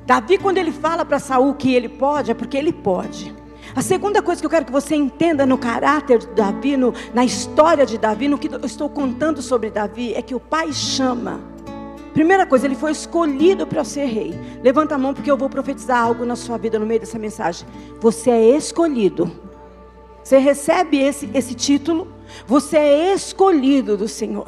Davi, 0.04 0.38
quando 0.38 0.58
ele 0.58 0.72
fala 0.72 1.04
para 1.04 1.18
Saul 1.18 1.54
que 1.54 1.74
ele 1.74 1.88
pode, 1.88 2.30
é 2.30 2.34
porque 2.34 2.56
ele 2.56 2.72
pode. 2.72 3.34
A 3.74 3.82
segunda 3.82 4.20
coisa 4.20 4.40
que 4.40 4.46
eu 4.46 4.50
quero 4.50 4.64
que 4.64 4.72
você 4.72 4.96
entenda 4.96 5.46
no 5.46 5.56
caráter 5.56 6.18
de 6.18 6.26
Davi, 6.28 6.76
no, 6.76 6.92
na 7.14 7.24
história 7.24 7.86
de 7.86 7.96
Davi, 7.96 8.26
no 8.26 8.36
que 8.36 8.52
eu 8.52 8.60
estou 8.64 8.88
contando 8.88 9.40
sobre 9.40 9.70
Davi, 9.70 10.12
é 10.14 10.20
que 10.20 10.34
o 10.34 10.40
pai 10.40 10.72
chama 10.72 11.40
Primeira 12.12 12.44
coisa, 12.44 12.66
ele 12.66 12.74
foi 12.74 12.92
escolhido 12.92 13.66
para 13.66 13.84
ser 13.84 14.06
rei. 14.06 14.34
Levanta 14.62 14.94
a 14.94 14.98
mão 14.98 15.14
porque 15.14 15.30
eu 15.30 15.36
vou 15.36 15.48
profetizar 15.48 16.02
algo 16.02 16.24
na 16.24 16.36
sua 16.36 16.58
vida 16.58 16.78
no 16.78 16.86
meio 16.86 17.00
dessa 17.00 17.18
mensagem. 17.18 17.66
Você 18.00 18.30
é 18.30 18.56
escolhido. 18.56 19.30
Você 20.22 20.38
recebe 20.38 20.98
esse, 20.98 21.30
esse 21.32 21.54
título. 21.54 22.08
Você 22.46 22.76
é 22.76 23.14
escolhido 23.14 23.96
do 23.96 24.08
Senhor. 24.08 24.46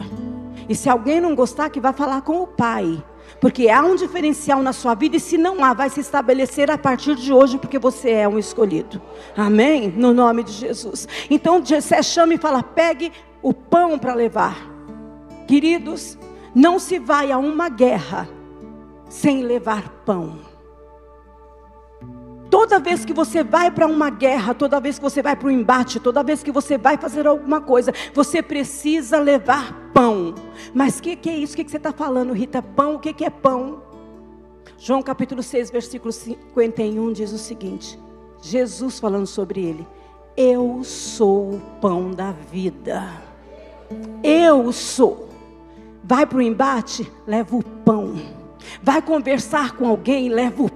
E 0.69 0.75
se 0.75 0.89
alguém 0.89 1.21
não 1.21 1.35
gostar, 1.35 1.71
que 1.71 1.81
vá 1.81 1.93
falar 1.93 2.23
com 2.23 2.43
o 2.43 2.47
Pai. 2.47 3.03
Porque 3.41 3.69
há 3.69 3.83
um 3.83 3.97
diferencial 3.97 4.63
na 4.63 4.73
sua 4.73 4.95
vida, 4.95 5.17
e 5.17 5.21
se 5.21 5.37
não 5.37 5.65
há, 5.65 5.73
vai 5.73 5.91
se 5.91 6.01
estabelecer 6.01 6.71
a 6.71 6.79
partir 6.79 7.17
de 7.17 7.33
hoje, 7.33 7.59
porque 7.59 7.79
você 7.79 8.11
é 8.11 8.29
um 8.29 8.39
escolhido. 8.39 9.03
Amém? 9.37 9.89
No 9.89 10.13
nome 10.13 10.45
de 10.45 10.53
Jesus. 10.53 11.09
Então 11.29 11.65
Jessé 11.65 12.03
chama 12.03 12.35
e 12.35 12.39
fala: 12.39 12.63
pegue 12.63 13.13
o 13.43 13.53
pão 13.53 13.99
para 13.99 14.15
levar. 14.15 14.57
Queridos, 15.49 16.17
não 16.55 16.79
se 16.79 16.99
vai 16.99 17.33
a 17.33 17.39
uma 17.39 17.69
guerra 17.69 18.29
sem 19.09 19.43
levar 19.43 19.89
pão. 20.05 20.39
Toda 22.51 22.79
vez 22.79 23.03
que 23.05 23.15
você 23.15 23.43
vai 23.43 23.71
para 23.71 23.87
uma 23.87 24.11
guerra, 24.11 24.53
toda 24.53 24.79
vez 24.79 24.99
que 24.99 25.03
você 25.03 25.23
vai 25.23 25.35
para 25.35 25.49
um 25.49 25.51
embate, 25.51 25.99
toda 25.99 26.23
vez 26.23 26.43
que 26.43 26.53
você 26.53 26.77
vai 26.77 26.99
fazer 26.99 27.27
alguma 27.27 27.63
coisa, 27.63 27.95
você 28.13 28.43
precisa 28.43 29.19
levar 29.19 29.73
pão. 29.95 30.35
Mas 30.75 30.99
o 30.99 31.03
que, 31.03 31.17
que, 31.17 31.31
é 31.31 31.37
isso? 31.37 31.55
O 31.55 31.57
que, 31.57 31.65
que 31.65 31.71
você 31.71 31.79
está 31.79 31.93
falando, 31.93 32.35
Rita? 32.35 32.61
Pão? 32.61 32.97
O 32.97 32.99
que, 32.99 33.15
que 33.15 33.25
é 33.25 33.31
pão? 33.31 33.83
João 34.77 35.01
capítulo 35.01 35.43
6, 35.43 35.71
versículo 35.71 36.13
51 36.13 37.13
diz 37.13 37.33
o 37.33 37.39
seguinte: 37.39 37.99
Jesus 38.43 39.01
falando 39.01 39.27
sobre 39.27 39.65
ele: 39.65 39.87
Eu 40.37 40.85
sou 40.85 41.55
o 41.55 41.61
pão 41.81 42.11
da 42.11 42.33
vida. 42.33 43.11
Eu 44.23 44.73
sou. 44.73 45.32
Vai 46.03 46.27
para 46.27 46.39
o 46.39 46.43
embate, 46.43 47.11
leva 47.27 47.57
o 47.57 47.63
pão. 47.63 48.15
Vai 48.83 49.01
conversar 49.03 49.77
com 49.77 49.87
alguém, 49.87 50.29
leva 50.29 50.63
o. 50.65 50.71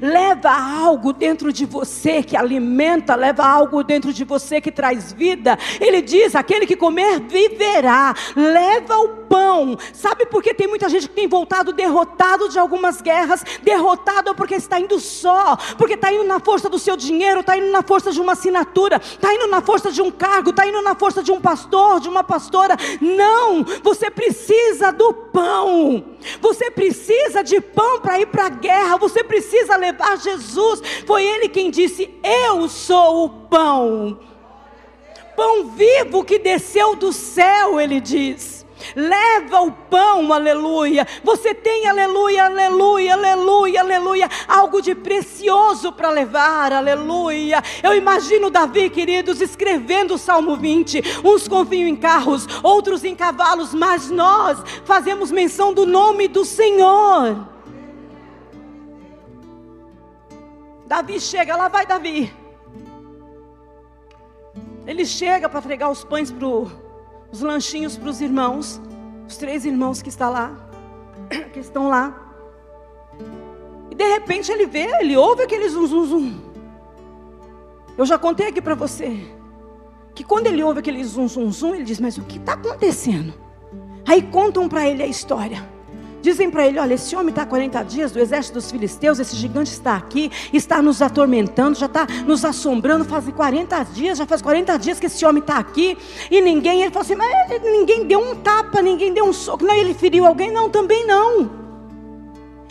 leva 0.00 0.50
algo 0.50 1.12
dentro 1.12 1.52
de 1.52 1.64
você 1.64 2.22
que 2.22 2.36
alimenta, 2.36 3.14
leva 3.14 3.44
algo 3.44 3.82
dentro 3.82 4.12
de 4.12 4.24
você 4.24 4.60
que 4.60 4.70
traz 4.70 5.12
vida. 5.12 5.58
Ele 5.80 6.00
diz: 6.00 6.34
aquele 6.34 6.66
que 6.66 6.76
comer 6.76 7.20
viverá, 7.20 8.14
leva 8.34 8.96
o 8.98 9.08
pão. 9.28 9.76
Sabe 9.92 10.26
por 10.26 10.42
que 10.42 10.54
tem 10.54 10.66
muita 10.66 10.88
gente 10.88 11.08
que 11.08 11.14
tem 11.14 11.28
voltado 11.28 11.72
derrotado 11.72 12.48
de 12.48 12.58
algumas 12.58 13.00
guerras? 13.00 13.44
Derrotado 13.62 14.34
porque 14.34 14.54
está 14.54 14.80
indo 14.80 14.98
só, 14.98 15.56
porque 15.76 15.94
está 15.94 16.12
indo 16.12 16.24
na 16.24 16.40
força 16.40 16.68
do 16.68 16.78
seu 16.78 16.96
dinheiro, 16.96 17.40
está 17.40 17.56
indo 17.56 17.70
na 17.70 17.82
força 17.82 18.10
de 18.10 18.20
uma 18.20 18.32
assinatura, 18.32 18.96
está 18.96 19.34
indo 19.34 19.46
na 19.48 19.60
força 19.60 19.90
de 19.90 20.00
um 20.00 20.10
cargo, 20.10 20.50
está 20.50 20.66
indo 20.66 20.80
na 20.82 20.94
força 20.94 21.22
de 21.22 21.32
um 21.32 21.40
pastor, 21.40 22.00
de 22.00 22.08
uma 22.08 22.24
pastora. 22.24 22.76
Não, 23.00 23.64
você 23.82 24.10
precisa 24.10 24.90
do 24.92 25.12
pão. 25.12 26.04
Você 26.40 26.70
precisa 26.70 27.42
de 27.42 27.60
pão 27.60 28.00
para 28.00 28.20
ir 28.20 28.26
para 28.26 28.46
a 28.46 28.48
guerra. 28.48 28.96
Você 28.96 29.22
precisa 29.22 29.76
levar 29.76 29.87
Jesus. 30.22 30.82
Foi 31.06 31.24
Ele 31.24 31.48
quem 31.48 31.70
disse: 31.70 32.10
Eu 32.22 32.68
sou 32.68 33.24
o 33.24 33.28
pão. 33.28 34.18
Pão 35.36 35.68
vivo 35.68 36.24
que 36.24 36.38
desceu 36.38 36.96
do 36.96 37.12
céu, 37.12 37.80
Ele 37.80 38.00
diz. 38.00 38.58
Leva 38.94 39.60
o 39.62 39.72
pão, 39.72 40.32
aleluia. 40.32 41.06
Você 41.22 41.54
tem, 41.54 41.86
aleluia, 41.86 42.46
aleluia, 42.46 43.14
aleluia, 43.14 43.80
aleluia. 43.80 44.28
Algo 44.46 44.80
de 44.80 44.94
precioso 44.94 45.92
para 45.92 46.10
levar, 46.10 46.72
aleluia. 46.72 47.62
Eu 47.82 47.94
imagino 47.94 48.50
Davi, 48.50 48.88
queridos, 48.90 49.40
escrevendo 49.40 50.14
o 50.14 50.18
Salmo 50.18 50.56
20. 50.56 51.02
Uns 51.24 51.48
confiam 51.48 51.88
em 51.88 51.96
carros, 51.96 52.46
outros 52.62 53.04
em 53.04 53.14
cavalos, 53.14 53.74
mas 53.74 54.10
nós 54.10 54.58
fazemos 54.84 55.30
menção 55.30 55.72
do 55.72 55.84
nome 55.84 56.28
do 56.28 56.44
Senhor. 56.44 57.57
Davi 60.88 61.20
chega, 61.20 61.54
lá 61.54 61.68
vai 61.68 61.84
Davi. 61.84 62.32
Ele 64.86 65.04
chega 65.04 65.46
para 65.46 65.60
entregar 65.60 65.90
os 65.90 66.02
pães 66.02 66.32
para 66.32 66.46
os 66.46 67.42
lanchinhos 67.42 67.98
para 67.98 68.08
os 68.08 68.22
irmãos, 68.22 68.80
os 69.28 69.36
três 69.36 69.66
irmãos 69.66 70.00
que 70.00 70.08
estão 70.08 70.32
lá, 70.32 70.56
que 71.52 71.58
estão 71.60 71.88
lá. 71.88 72.18
E 73.90 73.94
de 73.94 74.04
repente 74.14 74.50
ele 74.50 74.64
vê, 74.64 74.86
ele 74.98 75.14
ouve 75.14 75.42
aquele 75.42 75.68
zum 75.68 75.86
zum 75.86 76.06
zum. 76.06 76.40
Eu 77.98 78.06
já 78.06 78.18
contei 78.18 78.48
aqui 78.48 78.62
para 78.62 78.74
você 78.74 79.14
que 80.14 80.24
quando 80.24 80.46
ele 80.46 80.62
ouve 80.62 80.80
aquele 80.80 81.04
zum 81.04 81.28
zum 81.28 81.52
zum, 81.52 81.74
ele 81.74 81.84
diz: 81.84 82.00
"Mas 82.00 82.16
o 82.16 82.22
que 82.22 82.38
está 82.38 82.54
acontecendo?" 82.54 83.34
Aí 84.06 84.22
contam 84.22 84.66
para 84.70 84.88
ele 84.88 85.02
a 85.02 85.06
história. 85.06 85.68
Dizem 86.20 86.50
para 86.50 86.66
ele: 86.66 86.78
olha, 86.78 86.94
esse 86.94 87.14
homem 87.14 87.30
está 87.30 87.42
há 87.42 87.46
40 87.46 87.82
dias 87.84 88.12
do 88.12 88.18
exército 88.18 88.54
dos 88.54 88.70
filisteus, 88.70 89.18
esse 89.18 89.36
gigante 89.36 89.70
está 89.70 89.96
aqui, 89.96 90.30
está 90.52 90.82
nos 90.82 91.00
atormentando, 91.00 91.78
já 91.78 91.86
está 91.86 92.06
nos 92.26 92.44
assombrando, 92.44 93.04
faz 93.04 93.28
40 93.28 93.82
dias, 93.84 94.18
já 94.18 94.26
faz 94.26 94.42
40 94.42 94.76
dias 94.78 94.98
que 94.98 95.06
esse 95.06 95.24
homem 95.24 95.40
está 95.40 95.58
aqui, 95.58 95.96
e 96.30 96.40
ninguém, 96.40 96.82
ele 96.82 96.90
falou 96.90 97.02
assim, 97.02 97.14
mas 97.14 97.62
ninguém 97.62 98.04
deu 98.04 98.20
um 98.20 98.34
tapa, 98.36 98.82
ninguém 98.82 99.12
deu 99.12 99.26
um 99.26 99.32
soco, 99.32 99.64
não, 99.64 99.74
ele 99.74 99.94
feriu 99.94 100.26
alguém, 100.26 100.52
não, 100.52 100.68
também 100.68 101.06
não. 101.06 101.68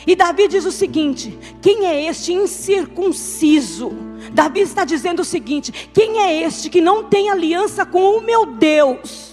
E 0.08 0.16
Davi 0.16 0.48
diz 0.48 0.66
o 0.66 0.72
seguinte: 0.72 1.38
quem 1.62 1.86
é 1.86 2.06
este 2.06 2.32
incircunciso? 2.32 3.92
Davi 4.32 4.62
está 4.62 4.86
dizendo 4.86 5.22
o 5.22 5.26
seguinte: 5.26 5.90
quem 5.94 6.20
é 6.22 6.44
este 6.44 6.70
que 6.70 6.80
não 6.80 7.04
tem 7.04 7.30
aliança 7.30 7.86
com 7.86 8.18
o 8.18 8.22
meu 8.22 8.46
Deus? 8.46 9.27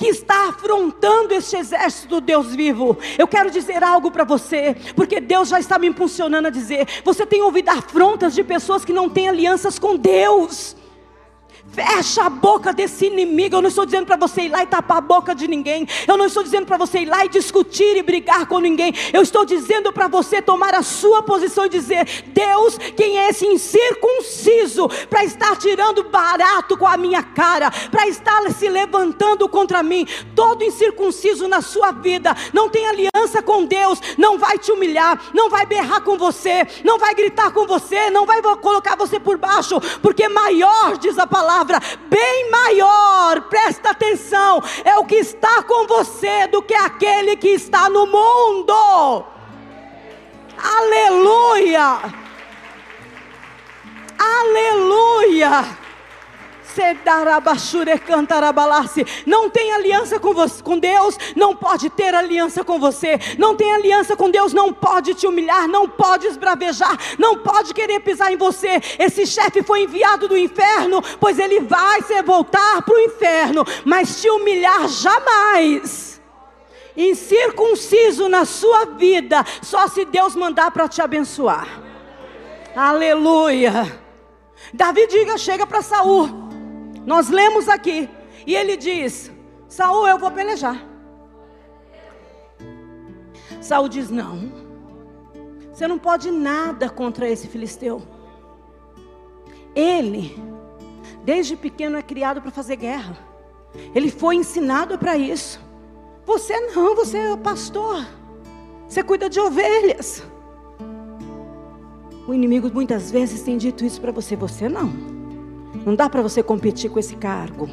Que 0.00 0.06
está 0.06 0.48
afrontando 0.48 1.34
este 1.34 1.58
exército 1.58 2.08
do 2.08 2.20
Deus 2.22 2.54
vivo. 2.54 2.96
Eu 3.18 3.28
quero 3.28 3.50
dizer 3.50 3.84
algo 3.84 4.10
para 4.10 4.24
você, 4.24 4.74
porque 4.96 5.20
Deus 5.20 5.50
já 5.50 5.60
está 5.60 5.78
me 5.78 5.88
impulsionando 5.88 6.48
a 6.48 6.50
dizer: 6.50 6.88
você 7.04 7.26
tem 7.26 7.42
ouvido 7.42 7.68
afrontas 7.68 8.34
de 8.34 8.42
pessoas 8.42 8.82
que 8.82 8.94
não 8.94 9.10
têm 9.10 9.28
alianças 9.28 9.78
com 9.78 9.98
Deus. 9.98 10.74
Fecha 11.72 12.24
a 12.24 12.30
boca 12.30 12.72
desse 12.72 13.06
inimigo. 13.06 13.56
Eu 13.56 13.62
não 13.62 13.68
estou 13.68 13.84
dizendo 13.84 14.06
para 14.06 14.16
você 14.16 14.42
ir 14.42 14.48
lá 14.48 14.62
e 14.62 14.66
tapar 14.66 14.98
a 14.98 15.00
boca 15.00 15.34
de 15.34 15.46
ninguém. 15.46 15.86
Eu 16.06 16.16
não 16.16 16.24
estou 16.24 16.42
dizendo 16.42 16.66
para 16.66 16.76
você 16.76 17.00
ir 17.00 17.06
lá 17.06 17.24
e 17.24 17.28
discutir 17.28 17.96
e 17.96 18.02
brigar 18.02 18.46
com 18.46 18.58
ninguém. 18.58 18.92
Eu 19.12 19.22
estou 19.22 19.44
dizendo 19.44 19.92
para 19.92 20.08
você 20.08 20.42
tomar 20.42 20.74
a 20.74 20.82
sua 20.82 21.22
posição 21.22 21.66
e 21.66 21.68
dizer: 21.68 22.24
Deus, 22.28 22.76
quem 22.96 23.18
é 23.18 23.28
esse 23.28 23.46
incircunciso 23.46 24.88
para 25.08 25.24
estar 25.24 25.56
tirando 25.56 26.04
barato 26.04 26.76
com 26.76 26.86
a 26.86 26.96
minha 26.96 27.22
cara, 27.22 27.70
para 27.90 28.08
estar 28.08 28.50
se 28.50 28.68
levantando 28.68 29.48
contra 29.48 29.82
mim? 29.82 30.06
Todo 30.34 30.64
incircunciso 30.64 31.46
na 31.46 31.60
sua 31.60 31.92
vida 31.92 32.34
não 32.52 32.68
tem 32.68 32.86
aliança 32.86 33.42
com 33.44 33.64
Deus, 33.64 34.00
não 34.18 34.38
vai 34.38 34.58
te 34.58 34.72
humilhar, 34.72 35.20
não 35.32 35.48
vai 35.48 35.66
berrar 35.66 36.00
com 36.02 36.16
você, 36.16 36.66
não 36.84 36.98
vai 36.98 37.14
gritar 37.14 37.52
com 37.52 37.66
você, 37.66 38.10
não 38.10 38.26
vai 38.26 38.42
colocar 38.42 38.96
você 38.96 39.20
por 39.20 39.36
baixo, 39.36 39.80
porque 40.02 40.28
maior 40.28 40.96
diz 40.98 41.18
a 41.18 41.26
palavra 41.26 41.49
palavra, 41.50 41.80
bem 42.08 42.50
maior, 42.50 43.40
presta 43.48 43.90
atenção, 43.90 44.62
é 44.84 44.96
o 44.98 45.04
que 45.04 45.16
está 45.16 45.64
com 45.64 45.84
você 45.86 46.46
do 46.46 46.62
que 46.62 46.74
aquele 46.74 47.36
que 47.36 47.48
está 47.48 47.90
no 47.90 48.06
mundo. 48.06 49.24
Aleluia! 50.56 51.98
Aleluia! 54.16 55.89
Não 59.26 59.50
tem 59.50 59.72
aliança 59.72 60.18
com, 60.18 60.32
você, 60.32 60.62
com 60.62 60.78
Deus, 60.78 61.18
não 61.36 61.54
pode 61.54 61.90
ter 61.90 62.14
aliança 62.14 62.64
com 62.64 62.78
você. 62.78 63.18
Não 63.38 63.56
tem 63.56 63.72
aliança 63.72 64.16
com 64.16 64.30
Deus, 64.30 64.52
não 64.52 64.72
pode 64.72 65.14
te 65.14 65.26
humilhar, 65.26 65.68
não 65.68 65.88
pode 65.88 66.26
esbravejar, 66.26 66.96
não 67.18 67.38
pode 67.38 67.74
querer 67.74 68.00
pisar 68.00 68.32
em 68.32 68.36
você. 68.36 68.80
Esse 68.98 69.26
chefe 69.26 69.62
foi 69.62 69.82
enviado 69.82 70.28
do 70.28 70.36
inferno, 70.36 71.02
pois 71.18 71.38
ele 71.38 71.60
vai 71.60 72.02
se 72.02 72.20
voltar 72.22 72.82
para 72.82 72.94
o 72.94 73.00
inferno, 73.00 73.64
mas 73.84 74.20
te 74.20 74.30
humilhar 74.30 74.88
jamais. 74.88 76.20
Incircunciso 76.96 78.28
na 78.28 78.44
sua 78.44 78.84
vida, 78.84 79.44
só 79.62 79.88
se 79.88 80.04
Deus 80.04 80.34
mandar 80.34 80.70
para 80.70 80.88
te 80.88 81.00
abençoar. 81.00 81.80
Aleluia. 82.74 84.00
Davi 84.72 85.06
diga, 85.06 85.38
chega 85.38 85.66
para 85.66 85.82
Saul. 85.82 86.49
Nós 87.06 87.28
lemos 87.28 87.68
aqui, 87.68 88.08
e 88.46 88.54
ele 88.54 88.76
diz: 88.76 89.30
Saul, 89.68 90.06
eu 90.06 90.18
vou 90.18 90.30
pelejar. 90.30 90.84
Saul 93.60 93.88
diz: 93.88 94.10
Não, 94.10 94.52
você 95.72 95.86
não 95.86 95.98
pode 95.98 96.30
nada 96.30 96.88
contra 96.88 97.28
esse 97.28 97.46
filisteu. 97.46 98.02
Ele, 99.74 100.36
desde 101.24 101.56
pequeno, 101.56 101.96
é 101.96 102.02
criado 102.02 102.40
para 102.42 102.50
fazer 102.50 102.76
guerra. 102.76 103.16
Ele 103.94 104.10
foi 104.10 104.36
ensinado 104.36 104.98
para 104.98 105.16
isso. 105.16 105.60
Você 106.26 106.58
não, 106.60 106.94
você 106.94 107.18
é 107.18 107.36
pastor. 107.36 108.04
Você 108.88 109.02
cuida 109.02 109.30
de 109.30 109.38
ovelhas. 109.38 110.22
O 112.26 112.34
inimigo 112.34 112.70
muitas 112.72 113.10
vezes 113.10 113.42
tem 113.42 113.56
dito 113.56 113.84
isso 113.84 114.00
para 114.00 114.12
você, 114.12 114.36
você 114.36 114.68
não. 114.68 115.19
Não 115.84 115.94
dá 115.94 116.08
para 116.08 116.22
você 116.22 116.42
competir 116.42 116.90
com 116.90 116.98
esse 116.98 117.16
cargo. 117.16 117.68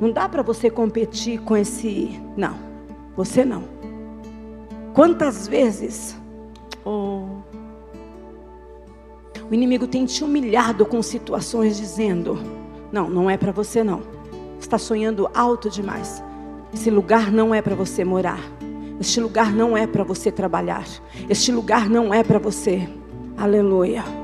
Não 0.00 0.10
dá 0.10 0.28
para 0.28 0.42
você 0.42 0.70
competir 0.70 1.40
com 1.40 1.56
esse. 1.56 2.20
Não, 2.36 2.56
você 3.16 3.44
não. 3.44 3.64
Quantas 4.92 5.46
vezes 5.46 6.16
oh, 6.84 7.26
o 9.50 9.54
inimigo 9.54 9.86
tem 9.86 10.04
te 10.04 10.24
humilhado 10.24 10.84
com 10.86 11.02
situações 11.02 11.76
dizendo: 11.76 12.38
Não, 12.92 13.08
não 13.08 13.30
é 13.30 13.36
para 13.36 13.52
você 13.52 13.84
não. 13.84 14.02
Está 14.58 14.78
sonhando 14.78 15.28
alto 15.34 15.68
demais. 15.68 16.22
Esse 16.72 16.90
lugar 16.90 17.30
não 17.30 17.54
é 17.54 17.62
para 17.62 17.74
você 17.74 18.04
morar. 18.04 18.40
Este 19.00 19.20
lugar 19.20 19.52
não 19.52 19.76
é 19.76 19.86
para 19.86 20.02
você 20.02 20.30
trabalhar. 20.30 20.86
Este 21.28 21.52
lugar 21.52 21.88
não 21.88 22.12
é 22.12 22.24
para 22.24 22.38
você. 22.38 22.88
Aleluia. 23.36 24.23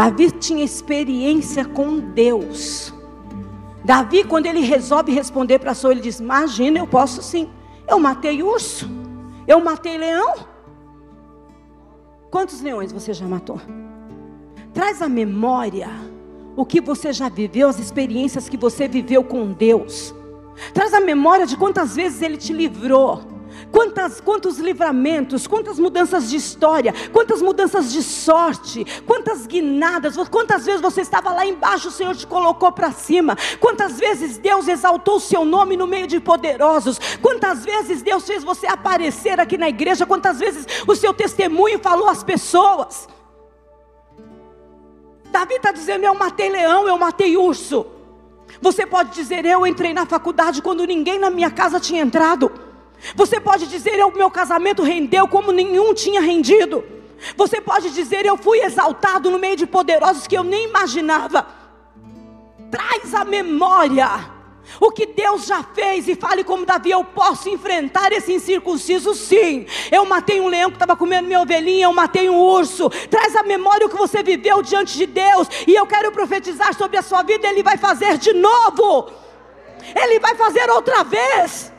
Davi 0.00 0.30
tinha 0.30 0.64
experiência 0.64 1.62
com 1.62 1.98
Deus. 1.98 2.90
Davi, 3.84 4.24
quando 4.24 4.46
ele 4.46 4.60
resolve 4.60 5.12
responder 5.12 5.58
para 5.58 5.74
Saul, 5.74 5.92
ele 5.92 6.00
diz: 6.00 6.20
Imagina, 6.20 6.78
eu 6.78 6.86
posso 6.86 7.22
sim. 7.22 7.50
Eu 7.86 8.00
matei 8.00 8.42
urso, 8.42 8.88
eu 9.46 9.60
matei 9.60 9.98
leão. 9.98 10.36
Quantos 12.30 12.62
leões 12.62 12.90
você 12.90 13.12
já 13.12 13.26
matou? 13.26 13.60
Traz 14.72 15.02
a 15.02 15.08
memória 15.08 15.90
o 16.56 16.64
que 16.64 16.80
você 16.80 17.12
já 17.12 17.28
viveu, 17.28 17.68
as 17.68 17.78
experiências 17.78 18.48
que 18.48 18.56
você 18.56 18.88
viveu 18.88 19.22
com 19.22 19.52
Deus. 19.52 20.14
Traz 20.72 20.94
a 20.94 21.00
memória 21.00 21.46
de 21.46 21.58
quantas 21.58 21.94
vezes 21.94 22.22
Ele 22.22 22.38
te 22.38 22.54
livrou 22.54 23.20
Quantas, 23.72 24.20
quantos 24.20 24.58
livramentos, 24.58 25.46
quantas 25.46 25.78
mudanças 25.78 26.28
de 26.28 26.36
história, 26.36 26.92
quantas 27.12 27.40
mudanças 27.40 27.92
de 27.92 28.02
sorte, 28.02 28.84
quantas 29.06 29.46
guinadas, 29.46 30.16
quantas 30.28 30.66
vezes 30.66 30.80
você 30.80 31.00
estava 31.00 31.32
lá 31.32 31.46
embaixo, 31.46 31.88
o 31.88 31.92
Senhor 31.92 32.14
te 32.16 32.26
colocou 32.26 32.72
para 32.72 32.90
cima, 32.90 33.36
quantas 33.60 33.98
vezes 33.98 34.38
Deus 34.38 34.66
exaltou 34.66 35.16
o 35.16 35.20
seu 35.20 35.44
nome 35.44 35.76
no 35.76 35.86
meio 35.86 36.06
de 36.06 36.18
poderosos, 36.18 36.98
quantas 37.22 37.64
vezes 37.64 38.02
Deus 38.02 38.26
fez 38.26 38.42
você 38.42 38.66
aparecer 38.66 39.38
aqui 39.38 39.56
na 39.56 39.68
igreja, 39.68 40.04
quantas 40.04 40.40
vezes 40.40 40.66
o 40.86 40.96
seu 40.96 41.14
testemunho 41.14 41.78
falou 41.78 42.08
às 42.08 42.24
pessoas. 42.24 43.08
Davi 45.30 45.54
está 45.54 45.70
dizendo: 45.70 46.04
Eu 46.04 46.14
matei 46.14 46.48
leão, 46.48 46.88
eu 46.88 46.98
matei 46.98 47.36
urso. 47.36 47.86
Você 48.60 48.84
pode 48.84 49.10
dizer: 49.14 49.44
Eu 49.44 49.66
entrei 49.66 49.94
na 49.94 50.04
faculdade 50.04 50.60
quando 50.60 50.84
ninguém 50.84 51.18
na 51.18 51.30
minha 51.30 51.50
casa 51.50 51.78
tinha 51.78 52.02
entrado. 52.02 52.69
Você 53.14 53.40
pode 53.40 53.66
dizer: 53.66 53.98
Eu, 53.98 54.12
meu 54.12 54.30
casamento 54.30 54.82
rendeu 54.82 55.26
como 55.28 55.52
nenhum 55.52 55.94
tinha 55.94 56.20
rendido. 56.20 56.84
Você 57.36 57.60
pode 57.60 57.90
dizer: 57.90 58.24
Eu 58.24 58.36
fui 58.36 58.60
exaltado 58.60 59.30
no 59.30 59.38
meio 59.38 59.56
de 59.56 59.66
poderosos 59.66 60.26
que 60.26 60.36
eu 60.36 60.44
nem 60.44 60.68
imaginava. 60.68 61.46
Traz 62.70 63.14
a 63.14 63.24
memória 63.24 64.40
o 64.78 64.90
que 64.90 65.06
Deus 65.06 65.46
já 65.46 65.62
fez 65.62 66.06
e 66.06 66.14
fale 66.14 66.44
como 66.44 66.66
Davi: 66.66 66.90
eu 66.90 67.02
posso 67.02 67.48
enfrentar 67.48 68.12
esse 68.12 68.32
incircunciso, 68.32 69.14
sim. 69.14 69.66
Eu 69.90 70.04
matei 70.04 70.40
um 70.40 70.48
leão 70.48 70.70
que 70.70 70.76
estava 70.76 70.94
comendo 70.94 71.26
minha 71.26 71.40
ovelhinha, 71.40 71.86
eu 71.86 71.92
matei 71.92 72.28
um 72.28 72.38
urso. 72.38 72.90
Traz 73.08 73.34
a 73.34 73.42
memória 73.42 73.86
o 73.86 73.90
que 73.90 73.96
você 73.96 74.22
viveu 74.22 74.62
diante 74.62 74.96
de 74.96 75.06
Deus, 75.06 75.48
e 75.66 75.74
eu 75.74 75.86
quero 75.86 76.12
profetizar 76.12 76.74
sobre 76.74 76.96
a 76.96 77.02
sua 77.02 77.22
vida. 77.22 77.48
Ele 77.48 77.62
vai 77.62 77.76
fazer 77.76 78.18
de 78.18 78.32
novo, 78.32 79.10
ele 79.96 80.20
vai 80.20 80.34
fazer 80.34 80.68
outra 80.70 81.02
vez. 81.02 81.72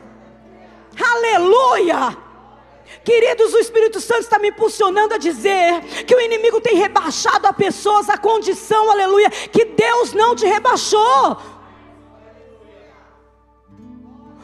Aleluia! 1.00 2.16
Queridos, 3.04 3.52
o 3.54 3.58
Espírito 3.58 4.00
Santo 4.00 4.20
está 4.20 4.38
me 4.38 4.50
impulsionando 4.50 5.14
a 5.14 5.18
dizer 5.18 5.80
que 6.06 6.14
o 6.14 6.20
inimigo 6.20 6.60
tem 6.60 6.76
rebaixado 6.76 7.46
a 7.46 7.52
pessoas 7.52 8.08
a 8.08 8.16
condição, 8.16 8.90
aleluia, 8.90 9.30
que 9.30 9.64
Deus 9.64 10.12
não 10.12 10.36
te 10.36 10.46
rebaixou. 10.46 11.36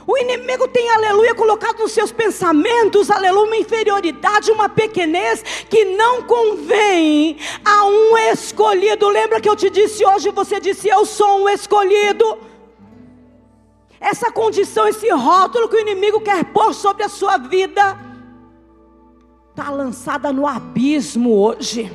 O 0.07 0.17
inimigo 0.17 0.67
tem, 0.69 0.89
aleluia, 0.89 1.35
colocado 1.35 1.81
nos 1.81 1.93
seus 1.93 2.11
pensamentos, 2.11 3.11
aleluia, 3.11 3.45
uma 3.45 3.57
inferioridade, 3.59 4.51
uma 4.51 4.67
pequenez 4.67 5.43
que 5.69 5.85
não 5.85 6.23
convém 6.23 7.37
a 7.63 7.85
um 7.85 8.17
escolhido. 8.33 9.07
Lembra 9.07 9.39
que 9.39 9.49
eu 9.49 9.55
te 9.55 9.69
disse 9.69 10.03
hoje, 10.07 10.31
você 10.31 10.59
disse, 10.59 10.89
eu 10.89 11.05
sou 11.05 11.43
um 11.43 11.49
escolhido. 11.49 12.48
Essa 14.01 14.31
condição, 14.31 14.87
esse 14.87 15.09
rótulo 15.11 15.69
que 15.69 15.77
o 15.77 15.81
inimigo 15.81 16.21
quer 16.21 16.45
pôr 16.45 16.73
sobre 16.73 17.03
a 17.03 17.09
sua 17.09 17.37
vida, 17.37 17.99
está 19.51 19.71
lançada 19.71 20.33
no 20.33 20.47
abismo 20.47 21.37
hoje. 21.37 21.91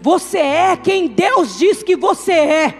Você 0.00 0.38
é 0.38 0.76
quem 0.76 1.06
Deus 1.06 1.58
diz 1.58 1.82
que 1.82 1.96
você 1.96 2.32
é. 2.32 2.78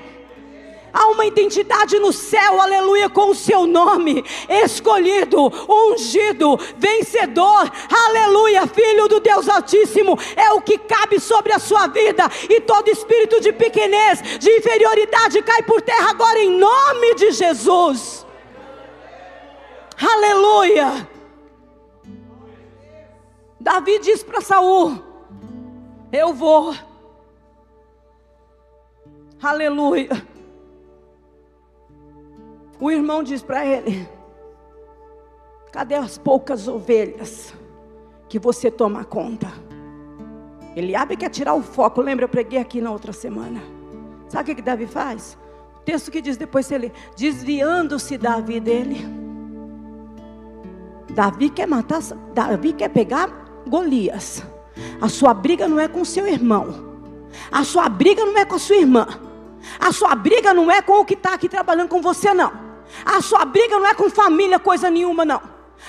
Há 0.93 1.07
uma 1.09 1.27
identidade 1.27 1.99
no 1.99 2.13
céu, 2.13 2.61
aleluia, 2.61 3.09
com 3.09 3.31
o 3.31 3.35
seu 3.35 3.67
nome, 3.67 4.25
escolhido, 4.49 5.53
ungido, 5.69 6.59
vencedor, 6.77 7.71
aleluia, 8.07 8.67
filho 8.67 9.07
do 9.07 9.21
Deus 9.21 9.49
Altíssimo, 9.49 10.19
é 10.35 10.51
o 10.53 10.63
que 10.63 10.79
cabe 10.79 11.21
sobre 11.21 11.53
a 11.53 11.59
sua 11.59 11.87
vida, 11.87 12.29
e 12.49 12.61
todo 12.63 12.89
espírito 12.89 13.41
de 13.41 13.53
pequenez, 13.53 14.23
de 14.41 14.51
inferioridade 14.51 15.43
cai 15.43 15.63
por 15.63 15.83
terra 15.83 16.11
agora 16.11 16.41
em 16.41 16.59
nome 16.59 17.15
de 17.15 17.33
Jesus, 17.33 18.27
aleluia. 20.01 21.09
Davi 23.61 23.99
diz 23.99 24.23
para 24.23 24.41
Saul: 24.41 25.03
Eu 26.13 26.33
vou, 26.33 26.75
aleluia. 29.43 30.11
O 32.81 32.91
irmão 32.91 33.23
diz 33.23 33.43
para 33.43 33.67
ele: 33.67 34.09
Cadê 35.73 35.97
as 35.97 36.17
poucas 36.17 36.69
ovelhas 36.69 37.53
que 38.29 38.39
você 38.39 38.71
toma 38.71 39.05
conta? 39.05 39.49
Eliabe 40.77 41.17
quer 41.17 41.31
tirar 41.31 41.55
o 41.55 41.63
foco. 41.63 42.01
Lembra, 42.01 42.25
eu 42.25 42.29
preguei 42.29 42.61
aqui 42.61 42.81
na 42.81 42.93
outra 42.93 43.13
semana. 43.13 43.61
Sabe 44.29 44.43
o 44.43 44.47
que, 44.47 44.55
que 44.57 44.63
Davi 44.63 44.87
faz? 44.87 45.37
O 45.77 45.81
texto 45.81 46.11
que 46.11 46.21
diz 46.21 46.37
depois 46.37 46.71
ele 46.71 46.93
desviando-se 47.17 48.17
Davi 48.17 48.61
dele. 48.61 49.18
Davi 51.19 51.51
quer 51.51 51.67
matar, 51.67 52.01
Davi 52.33 52.73
quer 52.73 52.91
pegar 52.91 53.29
Golias. 53.67 54.41
A 55.01 55.09
sua 55.09 55.35
briga 55.35 55.67
não 55.67 55.81
é 55.81 55.89
com 55.89 56.05
seu 56.05 56.29
irmão. 56.29 57.27
A 57.51 57.65
sua 57.65 57.89
briga 57.89 58.25
não 58.25 58.39
é 58.39 58.45
com 58.45 58.55
a 58.55 58.59
sua 58.61 58.77
irmã. 58.77 59.05
A 59.81 59.91
sua 59.91 60.15
briga 60.15 60.55
não 60.55 60.71
é 60.71 60.81
com 60.81 61.01
o 61.01 61.05
que 61.05 61.15
está 61.15 61.35
aqui 61.35 61.49
trabalhando 61.49 61.89
com 61.89 62.01
você, 62.01 62.33
não. 62.33 62.53
A 63.05 63.21
sua 63.21 63.45
briga 63.45 63.81
não 63.81 63.87
é 63.89 63.95
com 63.95 64.09
família, 64.09 64.61
coisa 64.61 64.89
nenhuma, 64.89 65.25
não. 65.25 65.43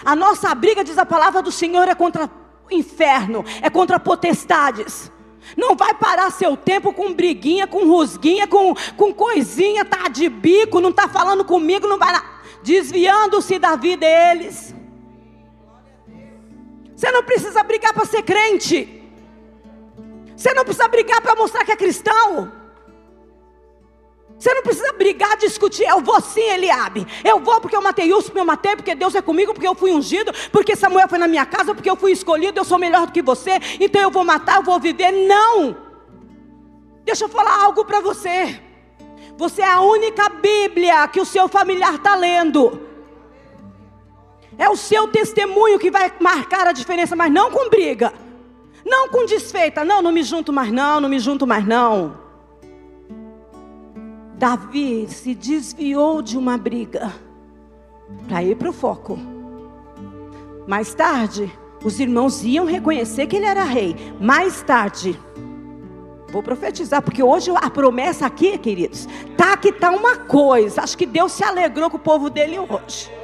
A 0.04 0.16
nossa 0.16 0.56
briga, 0.56 0.84
diz 0.84 0.98
a 0.98 1.06
palavra 1.06 1.44
do 1.44 1.52
Senhor, 1.52 1.88
é 1.88 1.94
contra 1.94 2.28
o 2.68 2.74
inferno, 2.74 3.46
é 3.62 3.70
contra 3.70 4.00
potestades. 4.00 5.12
Não 5.56 5.76
vai 5.76 5.94
parar 5.94 6.32
seu 6.32 6.58
tempo 6.58 6.92
com 6.92 7.14
briguinha, 7.14 7.68
com 7.68 7.86
rusguinha, 7.86 8.48
com, 8.48 8.74
com 8.98 9.14
coisinha, 9.14 9.86
tá 9.86 10.08
de 10.08 10.28
bico, 10.28 10.82
não 10.82 10.92
tá 10.92 11.08
falando 11.08 11.46
comigo, 11.46 11.88
não 11.88 12.00
vai 12.00 12.20
desviando-se 12.64 13.60
da 13.60 13.76
vida 13.76 14.08
deles. 14.08 14.79
Você 17.00 17.10
não 17.12 17.24
precisa 17.24 17.64
brigar 17.64 17.94
para 17.94 18.06
ser 18.06 18.24
crente. 18.24 19.02
Você 20.36 20.54
não 20.54 20.66
precisa 20.66 20.86
brigar 20.90 21.22
para 21.22 21.34
mostrar 21.34 21.64
que 21.64 21.72
é 21.72 21.76
cristão. 21.78 22.52
Você 24.38 24.54
não 24.54 24.62
precisa 24.62 24.92
brigar, 24.92 25.38
discutir. 25.38 25.86
Eu 25.86 26.02
vou 26.02 26.20
sim, 26.20 26.42
Eliabe. 26.42 27.08
Eu 27.24 27.40
vou 27.40 27.62
porque 27.62 27.74
eu 27.74 27.82
matei 27.82 28.12
porque 28.12 28.38
eu 28.38 28.44
matei, 28.44 28.76
porque 28.76 28.96
Deus 28.96 29.16
é 29.16 29.22
comigo, 29.22 29.54
porque 29.54 29.68
eu 29.68 29.76
fui 29.76 29.94
ungido, 29.94 30.34
porque 30.52 30.76
Samuel 30.76 31.08
foi 31.08 31.18
na 31.18 31.28
minha 31.30 31.46
casa, 31.46 31.74
porque 31.74 31.90
eu 31.90 31.96
fui 31.96 32.12
escolhido, 32.12 32.60
eu 32.60 32.66
sou 32.66 32.78
melhor 32.78 33.06
do 33.08 33.14
que 33.14 33.22
você, 33.22 33.52
então 33.80 34.02
eu 34.02 34.12
vou 34.12 34.26
matar, 34.26 34.58
eu 34.58 34.64
vou 34.64 34.78
viver. 34.78 35.14
Não! 35.14 35.78
Deixa 37.06 37.24
eu 37.24 37.30
falar 37.30 37.64
algo 37.64 37.86
para 37.86 38.02
você. 38.02 38.60
Você 39.38 39.62
é 39.62 39.72
a 39.72 39.80
única 39.80 40.28
Bíblia 40.28 41.08
que 41.08 41.22
o 41.22 41.26
seu 41.26 41.48
familiar 41.48 41.96
está 41.96 42.14
lendo. 42.14 42.89
É 44.60 44.70
o 44.70 44.76
seu 44.76 45.08
testemunho 45.08 45.80
que 45.80 45.90
vai 45.90 46.12
marcar 46.20 46.68
a 46.68 46.74
diferença, 46.74 47.16
mas 47.16 47.32
não 47.32 47.50
com 47.50 47.70
briga. 47.70 48.12
Não 48.86 49.08
com 49.08 49.26
desfeita. 49.26 49.86
Não, 49.86 50.02
não 50.02 50.12
me 50.12 50.22
junto 50.22 50.52
mais 50.52 50.70
não, 50.70 51.00
não 51.00 51.08
me 51.08 51.18
junto 51.18 51.48
mais 51.48 51.66
não. 51.66 52.18
Davi 54.36 55.08
se 55.08 55.34
desviou 55.34 56.22
de 56.22 56.38
uma 56.38 56.58
briga 56.58 57.14
para 58.28 58.44
ir 58.44 58.58
para 58.58 58.70
o 58.70 58.74
foco. 58.74 59.18
Mais 60.68 60.94
tarde, 60.94 61.50
os 61.84 61.98
irmãos 61.98 62.44
iam 62.44 62.66
reconhecer 62.66 63.28
que 63.28 63.38
ele 63.38 63.46
era 63.46 63.64
rei. 63.64 63.96
Mais 64.20 64.62
tarde, 64.62 65.18
vou 66.32 66.44
profetizar, 66.44 67.02
porque 67.02 67.24
hoje 67.24 67.50
a 67.56 67.70
promessa 67.70 68.26
aqui, 68.26 68.58
queridos, 68.58 69.08
tá 69.38 69.56
que 69.56 69.72
tá 69.72 69.90
uma 69.90 70.18
coisa. 70.18 70.82
Acho 70.82 70.98
que 70.98 71.06
Deus 71.06 71.32
se 71.32 71.46
alegrou 71.46 71.90
com 71.90 71.98
o 71.98 72.02
povo 72.02 72.30
dele 72.30 72.60
hoje. 72.60 73.19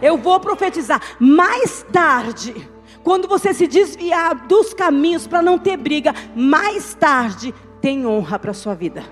Eu 0.00 0.16
vou 0.16 0.38
profetizar. 0.40 1.00
Mais 1.18 1.84
tarde, 1.92 2.68
quando 3.02 3.28
você 3.28 3.54
se 3.54 3.66
desviar 3.66 4.34
dos 4.46 4.74
caminhos 4.74 5.26
para 5.26 5.42
não 5.42 5.58
ter 5.58 5.76
briga, 5.76 6.14
mais 6.34 6.94
tarde 6.94 7.54
tem 7.80 8.06
honra 8.06 8.38
para 8.38 8.52
sua 8.52 8.74
vida. 8.74 9.04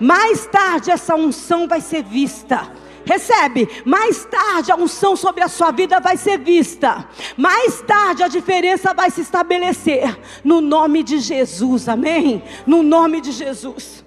Mais 0.00 0.46
tarde 0.46 0.90
essa 0.90 1.14
unção 1.14 1.68
vai 1.68 1.80
ser 1.80 2.02
vista. 2.02 2.72
Recebe, 3.04 3.68
mais 3.84 4.24
tarde 4.24 4.70
a 4.70 4.76
unção 4.76 5.16
sobre 5.16 5.42
a 5.42 5.48
sua 5.48 5.70
vida 5.70 6.00
vai 6.00 6.16
ser 6.16 6.38
vista. 6.38 7.06
Mais 7.36 7.82
tarde 7.82 8.22
a 8.22 8.28
diferença 8.28 8.94
vai 8.94 9.10
se 9.10 9.20
estabelecer. 9.20 10.18
No 10.44 10.60
nome 10.60 11.02
de 11.02 11.18
Jesus, 11.18 11.88
amém? 11.88 12.42
No 12.66 12.82
nome 12.82 13.20
de 13.20 13.32
Jesus. 13.32 14.04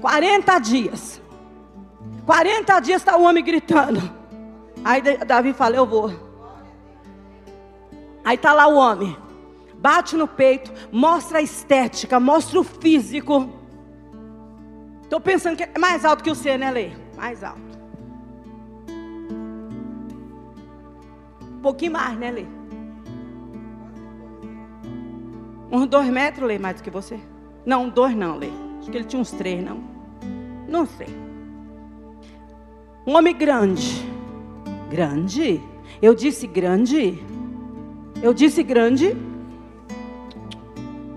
40 0.00 0.58
dias. 0.58 1.22
40 2.26 2.80
dias 2.80 3.00
está 3.00 3.16
o 3.16 3.22
homem 3.22 3.44
gritando. 3.44 4.23
Aí 4.84 5.00
Davi 5.24 5.52
fala: 5.54 5.76
Eu 5.76 5.86
vou. 5.86 6.12
Aí 8.24 8.36
está 8.36 8.52
lá 8.52 8.66
o 8.66 8.76
homem. 8.76 9.16
Bate 9.78 10.16
no 10.16 10.26
peito, 10.26 10.72
mostra 10.90 11.38
a 11.38 11.42
estética, 11.42 12.18
mostra 12.20 12.58
o 12.58 12.64
físico. 12.64 13.50
Estou 15.02 15.20
pensando 15.20 15.56
que 15.56 15.64
é 15.64 15.78
mais 15.78 16.04
alto 16.04 16.24
que 16.24 16.30
o 16.30 16.34
seu, 16.34 16.58
né, 16.58 16.70
Lê? 16.70 16.92
Mais 17.16 17.44
alto. 17.44 17.60
Um 21.42 21.60
pouquinho 21.60 21.92
mais, 21.92 22.16
né, 22.18 22.30
Lê? 22.30 22.46
Uns 25.70 25.86
dois 25.86 26.08
metros, 26.08 26.48
Lê, 26.48 26.58
mais 26.58 26.76
do 26.76 26.82
que 26.82 26.90
você? 26.90 27.20
Não, 27.66 27.88
dois 27.90 28.16
não, 28.16 28.36
Lê. 28.36 28.48
Acho 28.80 28.90
que 28.90 28.96
ele 28.96 29.04
tinha 29.04 29.20
uns 29.20 29.32
três, 29.32 29.62
não. 29.62 29.84
Não 30.66 30.86
sei. 30.86 31.08
Um 33.06 33.14
homem 33.16 33.36
grande. 33.36 34.13
Grande? 34.94 35.60
Eu 36.00 36.14
disse 36.14 36.46
grande? 36.46 37.20
Eu 38.22 38.32
disse 38.32 38.62
grande. 38.62 39.16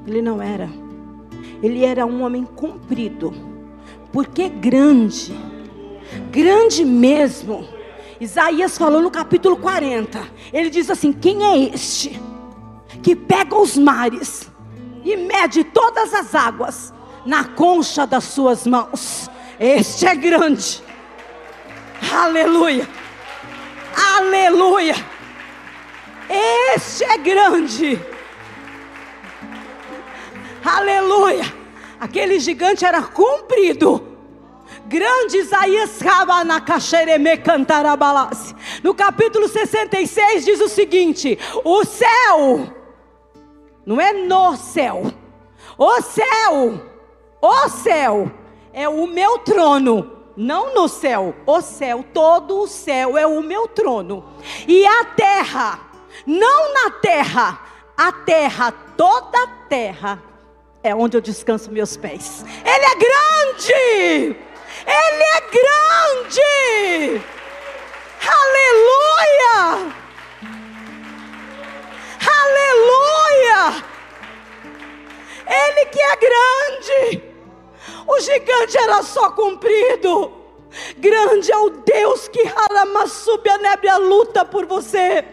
Ele 0.08 0.20
não 0.20 0.42
era. 0.42 0.68
Ele 1.62 1.86
era 1.86 2.04
um 2.04 2.24
homem 2.24 2.44
comprido. 2.44 3.32
Porque 4.12 4.50
grande. 4.50 5.32
Grande 6.32 6.84
mesmo. 6.84 7.68
Isaías 8.20 8.80
falou 8.80 9.00
no 9.00 9.12
capítulo 9.12 9.58
40. 9.58 10.28
Ele 10.52 10.72
diz 10.72 10.90
assim: 10.90 11.14
Quem 11.14 11.44
é 11.44 11.72
este 11.72 12.20
que 13.04 13.16
pega 13.16 13.56
os 13.56 13.78
mares 13.78 14.50
e 15.06 15.16
mede 15.16 15.64
todas 15.64 16.16
as 16.16 16.34
águas 16.34 16.92
na 17.24 17.44
concha 17.44 18.08
das 18.08 18.24
suas 18.24 18.66
mãos? 18.66 19.30
Este 19.60 20.08
é 20.08 20.16
grande. 20.16 20.82
Aleluia. 22.12 22.97
Aleluia. 23.98 24.94
Este 26.76 27.04
é 27.04 27.18
grande. 27.18 28.00
Aleluia. 30.64 31.52
Aquele 32.00 32.40
gigante 32.40 32.86
era 32.86 33.02
comprido. 33.02 34.16
Grande 34.86 35.38
Isaías 35.38 36.00
Rabanakaxereme 36.00 37.38
cantarabalase. 37.38 38.56
No 38.84 38.94
capítulo 38.94 39.48
66 39.48 40.46
diz 40.46 40.62
o 40.62 40.70
seguinte: 40.70 41.40
O 41.66 41.84
céu, 41.84 42.72
não 43.84 44.00
é 44.00 44.14
no 44.14 44.56
céu, 44.56 45.12
o 45.78 46.02
céu, 46.02 46.82
o 47.42 47.70
céu 47.70 48.32
é 48.72 48.88
o 48.88 49.08
meu 49.08 49.40
trono 49.40 50.17
não 50.38 50.74
no 50.76 50.88
céu, 50.88 51.36
o 51.46 51.62
céu, 51.62 52.06
todo 52.14 52.62
o 52.62 52.68
céu 52.68 53.18
é 53.18 53.26
o 53.26 53.42
meu 53.42 53.68
trono, 53.68 54.24
e 54.68 54.86
a 54.86 55.04
terra 55.04 55.80
não 56.26 56.74
na 56.74 56.92
terra, 56.92 57.60
a 57.98 58.12
terra, 58.12 58.72
toda 58.96 59.44
a 59.44 59.48
terra, 59.68 60.22
é 60.84 60.94
onde 60.94 61.18
eu 61.18 61.22
descanso 61.22 61.72
meus 61.72 61.98
pés. 61.98 62.46
Ele 62.64 62.86
é 62.86 62.96
grande! 62.96 64.38
Ele 64.86 65.24
é 65.24 65.42
grande! 65.52 67.26
Aleluia! 68.26 68.67
O 78.18 78.20
gigante 78.20 78.76
era 78.80 79.04
só 79.04 79.30
comprido. 79.30 80.32
Grande 80.98 81.52
é 81.52 81.58
o 81.58 81.70
Deus 81.70 82.28
que 82.28 82.42
a 82.42 83.58
nébia 83.60 83.98
luta 83.98 84.44
por 84.44 84.66
você. 84.66 85.24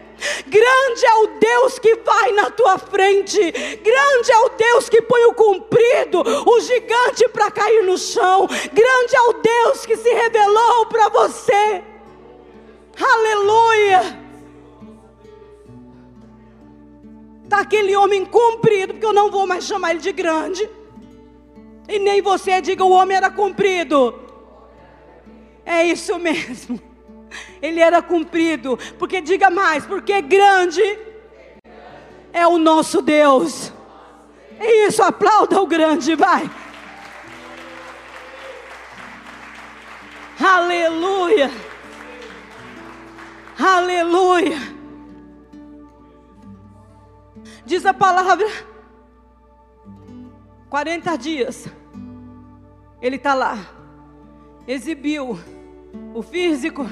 Grande 0.45 1.05
é 1.05 1.15
o 1.15 1.27
Deus 1.39 1.79
que 1.79 1.95
vai 1.95 2.31
na 2.33 2.51
tua 2.51 2.77
frente. 2.77 3.39
Grande 3.41 4.31
é 4.31 4.37
o 4.37 4.49
Deus 4.49 4.87
que 4.87 5.01
põe 5.01 5.25
o 5.25 5.33
comprido, 5.33 6.21
o 6.21 6.59
gigante 6.61 7.27
para 7.29 7.49
cair 7.49 7.83
no 7.83 7.97
chão. 7.97 8.47
Grande 8.47 9.15
é 9.15 9.21
o 9.21 9.33
Deus 9.33 9.85
que 9.85 9.97
se 9.97 10.13
revelou 10.13 10.85
para 10.85 11.09
você. 11.09 11.83
Aleluia. 13.01 14.25
Está 17.43 17.61
aquele 17.61 17.95
homem 17.95 18.25
comprido, 18.25 18.93
porque 18.93 19.05
eu 19.05 19.13
não 19.13 19.31
vou 19.31 19.47
mais 19.47 19.65
chamar 19.65 19.91
ele 19.91 19.99
de 19.99 20.11
grande. 20.11 20.69
E 21.87 21.99
nem 21.99 22.21
você 22.21 22.61
diga 22.61 22.83
o 22.83 22.91
homem 22.91 23.17
era 23.17 23.29
comprido. 23.29 24.19
É 25.65 25.83
isso 25.83 26.17
mesmo. 26.19 26.79
Ele 27.61 27.79
era 27.79 28.01
cumprido. 28.01 28.77
Porque 28.97 29.21
diga 29.21 29.49
mais, 29.49 29.85
porque 29.85 30.21
grande 30.21 30.81
é 32.31 32.45
o 32.47 32.57
nosso 32.57 33.01
Deus. 33.01 33.71
É 34.59 34.87
isso, 34.87 35.03
aplauda 35.03 35.61
o 35.61 35.67
grande, 35.67 36.15
vai. 36.15 36.49
Aleluia. 40.39 41.51
Aleluia. 43.57 44.57
Diz 47.65 47.85
a 47.85 47.93
palavra 47.93 48.45
40 50.75 51.17
dias. 51.17 51.69
Ele 53.01 53.15
está 53.15 53.33
lá. 53.33 53.57
Exibiu 54.67 55.39
o 56.13 56.21
físico. 56.21 56.85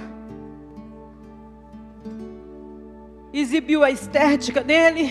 Exibiu 3.33 3.83
a 3.83 3.91
estética 3.91 4.63
dele. 4.63 5.09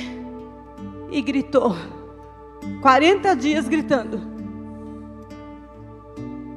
E 1.10 1.20
gritou. 1.20 1.76
40 2.80 3.36
dias 3.36 3.68
gritando. 3.68 4.22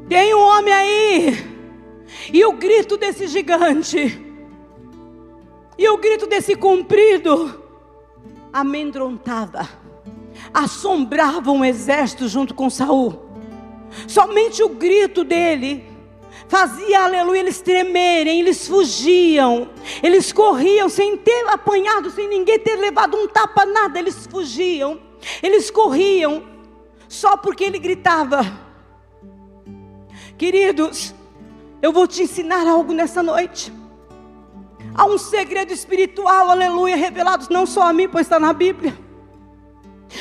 Tem 0.08 0.34
um 0.34 0.40
homem 0.40 0.74
aí. 0.74 1.34
E 2.32 2.46
o 2.46 2.54
grito 2.54 2.96
desse 2.96 3.28
gigante. 3.28 4.26
E 5.78 5.90
o 5.90 5.98
grito 5.98 6.28
desse 6.28 6.56
comprido 6.56 7.62
amedrontava 8.54 9.84
assombrava 10.54 11.52
um 11.52 11.64
exército 11.64 12.28
junto 12.28 12.54
com 12.54 12.70
Saul. 12.70 13.26
Somente 14.08 14.62
o 14.64 14.70
grito 14.70 15.24
dele 15.24 15.86
fazia, 16.48 17.04
aleluia, 17.04 17.40
eles 17.40 17.62
tremerem, 17.62 18.40
eles 18.40 18.68
fugiam, 18.68 19.70
eles 20.04 20.32
corriam 20.32 20.90
sem 20.90 21.18
ter 21.18 21.48
apanhado, 21.48 22.12
sem 22.12 22.28
ninguém 22.28 22.60
ter 22.60 22.76
levado 22.76 23.18
um 23.18 23.28
tapa, 23.28 23.66
nada, 23.66 23.98
eles 23.98 24.28
fugiam, 24.28 25.00
eles 25.42 25.72
corriam, 25.72 26.44
só 27.08 27.38
porque 27.38 27.64
ele 27.64 27.80
gritava. 27.80 28.60
Queridos, 30.38 31.16
eu 31.82 31.92
vou 31.92 32.08
te 32.08 32.24
ensinar 32.24 32.68
algo 32.68 32.94
nessa 32.94 33.24
noite. 33.24 33.72
Há 34.94 35.06
um 35.06 35.18
segredo 35.18 35.74
espiritual, 35.74 36.50
aleluia, 36.50 36.96
revelado 36.96 37.48
não 37.50 37.66
só 37.66 37.84
a 37.84 37.94
mim, 37.94 38.08
pois 38.08 38.26
está 38.26 38.40
na 38.40 38.54
Bíblia. 38.54 39.05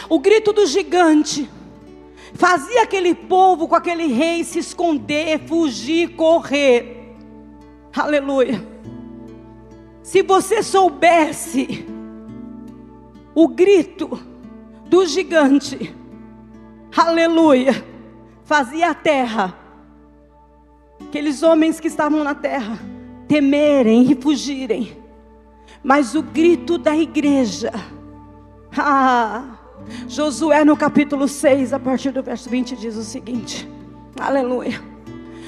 O 0.09 0.19
grito 0.19 0.53
do 0.53 0.67
gigante 0.67 1.49
fazia 2.35 2.83
aquele 2.83 3.15
povo 3.15 3.69
com 3.69 3.75
aquele 3.75 4.07
rei 4.07 4.45
se 4.45 4.59
esconder, 4.59 5.41
fugir, 5.47 6.15
correr. 6.17 7.17
Aleluia. 7.97 8.67
Se 10.03 10.23
você 10.23 10.63
soubesse 10.63 11.87
o 13.35 13.49
grito 13.49 14.21
do 14.87 15.07
gigante, 15.07 15.95
aleluia, 16.95 17.85
fazia 18.45 18.91
a 18.91 18.95
terra, 18.95 19.59
aqueles 21.01 21.43
homens 21.43 21.81
que 21.81 21.89
estavam 21.89 22.23
na 22.23 22.35
terra, 22.35 22.79
temerem 23.27 24.11
e 24.11 24.15
fugirem. 24.15 24.97
Mas 25.83 26.15
o 26.15 26.23
grito 26.23 26.79
da 26.79 26.97
igreja, 26.97 27.73
ah, 28.77 29.54
Josué 30.09 30.65
no 30.65 30.77
capítulo 30.77 31.29
6, 31.29 31.73
a 31.73 31.79
partir 31.79 32.11
do 32.11 32.23
verso 32.23 32.49
20, 32.49 32.77
diz 32.77 32.97
o 32.97 33.03
seguinte: 33.03 33.69
Aleluia. 34.19 34.81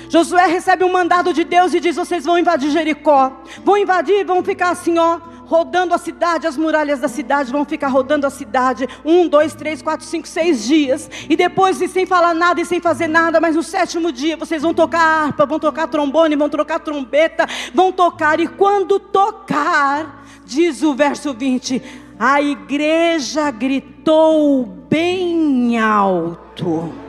Josué 0.08 0.46
recebe 0.46 0.84
um 0.84 0.92
mandado 0.92 1.32
de 1.32 1.44
Deus 1.44 1.74
e 1.74 1.80
diz: 1.80 1.96
Vocês 1.96 2.24
vão 2.24 2.38
invadir 2.38 2.70
Jericó. 2.70 3.32
Vão 3.64 3.76
invadir, 3.76 4.24
vão 4.24 4.42
ficar 4.42 4.70
assim, 4.70 4.98
ó, 4.98 5.18
rodando 5.46 5.94
a 5.94 5.98
cidade, 5.98 6.46
as 6.46 6.56
muralhas 6.56 7.00
da 7.00 7.08
cidade 7.08 7.52
vão 7.52 7.64
ficar 7.64 7.88
rodando 7.88 8.26
a 8.26 8.30
cidade. 8.30 8.88
Um, 9.04 9.28
dois, 9.28 9.54
três, 9.54 9.82
quatro, 9.82 10.06
cinco, 10.06 10.28
seis 10.28 10.64
dias. 10.64 11.10
E 11.28 11.36
depois, 11.36 11.76
sem 11.76 12.06
falar 12.06 12.34
nada 12.34 12.60
e 12.60 12.64
sem 12.64 12.80
fazer 12.80 13.08
nada, 13.08 13.40
mas 13.40 13.56
no 13.56 13.62
sétimo 13.62 14.12
dia 14.12 14.36
vocês 14.36 14.62
vão 14.62 14.74
tocar 14.74 15.00
harpa, 15.00 15.46
vão 15.46 15.58
tocar 15.58 15.86
trombone, 15.88 16.36
vão 16.36 16.48
tocar 16.48 16.80
trombeta, 16.80 17.46
vão 17.74 17.92
tocar. 17.92 18.40
E 18.40 18.46
quando 18.46 18.98
tocar, 18.98 20.24
diz 20.44 20.82
o 20.82 20.94
verso 20.94 21.32
20 21.32 22.05
a 22.18 22.40
igreja 22.40 23.50
gritou 23.50 24.64
bem 24.88 25.78
alto 25.78 27.05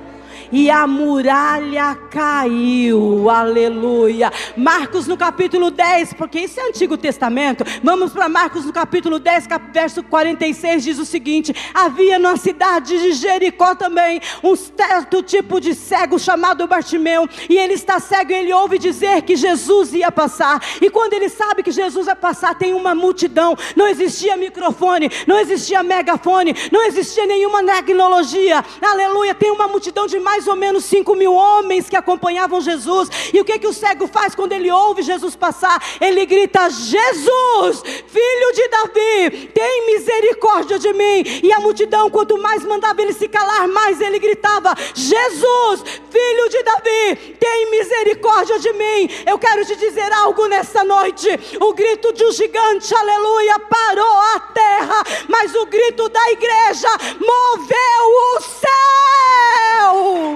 e 0.52 0.70
a 0.70 0.86
muralha 0.86 1.96
caiu, 2.10 3.30
aleluia. 3.30 4.32
Marcos 4.56 5.08
no 5.08 5.18
capítulo 5.18 5.72
10, 5.72 6.14
porque 6.14 6.40
isso 6.40 6.60
é 6.60 6.68
Antigo 6.68 6.98
Testamento. 6.98 7.64
Vamos 7.84 8.12
para 8.12 8.30
Marcos 8.30 8.66
no 8.66 8.74
capítulo 8.74 9.20
10, 9.20 9.48
verso 9.74 10.04
46, 10.04 10.84
diz 10.84 11.00
o 11.00 11.06
seguinte: 11.06 11.54
Havia 11.74 12.20
na 12.20 12.38
cidade 12.38 13.00
de 13.00 13.14
Jericó 13.14 13.76
também 13.76 14.22
um 14.44 14.56
certo 14.56 15.22
tipo 15.24 15.60
de 15.60 15.74
cego 15.74 16.20
chamado 16.20 16.68
Bartimeu, 16.68 17.28
e 17.50 17.58
ele 17.58 17.74
está 17.74 18.00
cego 18.00 18.32
e 18.32 18.36
ele 18.36 18.54
ouve 18.54 18.78
dizer 18.78 19.22
que 19.24 19.36
Jesus 19.36 19.94
ia 19.94 20.12
passar. 20.12 20.62
E 20.82 20.90
quando 20.90 21.14
ele 21.14 21.30
sabe 21.30 21.64
que 21.64 21.72
Jesus 21.72 22.06
vai 22.06 22.16
passar, 22.16 22.56
tem 22.56 22.74
uma 22.74 22.94
multidão. 22.94 23.56
Não 23.76 23.88
existia 23.88 24.38
microfone, 24.38 25.10
não 25.26 25.40
existia 25.40 25.84
megafone, 25.84 26.56
não 26.72 26.84
existia 26.84 27.26
nenhuma 27.26 27.64
tecnologia. 27.64 28.64
Aleluia, 28.82 29.34
tem 29.34 29.52
uma 29.52 29.68
multidão 29.68 30.08
de 30.08 30.20
mais 30.20 30.37
mais 30.38 30.48
ou 30.48 30.56
menos 30.56 30.86
5 30.86 31.16
mil 31.16 31.34
homens 31.34 31.90
que 31.90 31.96
acompanhavam 31.96 32.62
Jesus. 32.62 33.10
E 33.34 33.42
o 33.42 33.46
que, 33.46 33.58
que 33.58 33.66
o 33.66 33.74
cego 33.74 34.06
faz 34.06 34.36
quando 34.36 34.52
ele 34.52 34.70
ouve 34.70 35.02
Jesus 35.02 35.36
passar? 35.36 35.84
Ele 36.00 36.28
grita: 36.28 36.70
Jesus, 36.70 37.82
filho 38.08 38.54
de 38.54 38.68
Davi, 38.68 39.48
tem 39.48 39.88
misericórdia 39.88 40.78
de 40.78 40.94
mim. 40.94 41.24
E 41.42 41.52
a 41.52 41.60
multidão, 41.60 42.08
quanto 42.12 42.38
mais 42.38 42.64
mandava 42.64 43.02
ele 43.02 43.14
se 43.14 43.28
calar, 43.28 43.68
mais 43.68 44.00
ele 44.00 44.20
gritava: 44.20 44.76
Jesus, 44.94 45.84
filho 46.12 46.50
de 46.50 46.62
Davi, 46.62 47.36
tem 47.40 47.72
misericórdia 47.72 48.60
de 48.60 48.72
mim. 48.74 49.10
Eu 49.26 49.40
quero 49.40 49.66
te 49.66 49.76
dizer 49.76 50.14
algo 50.14 50.46
nessa 50.46 50.84
noite. 50.84 51.28
O 51.60 51.74
grito 51.74 52.14
de 52.14 52.24
um 52.24 52.32
gigante, 52.32 52.94
aleluia, 52.94 53.58
parou 53.58 54.18
a 54.36 54.40
terra, 54.54 55.04
mas 55.28 55.56
o 55.56 55.66
grito 55.66 56.08
da 56.10 56.32
igreja 56.32 56.90
moveu 57.20 58.38
o 58.38 58.42
céu. 58.42 60.27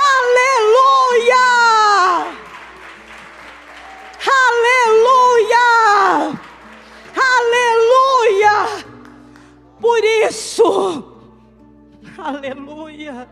Aleluia! 0.00 1.46
Aleluia! 4.46 5.68
Aleluia! 7.16 8.56
Por 9.80 10.04
isso, 10.04 11.04
aleluia. 12.18 13.28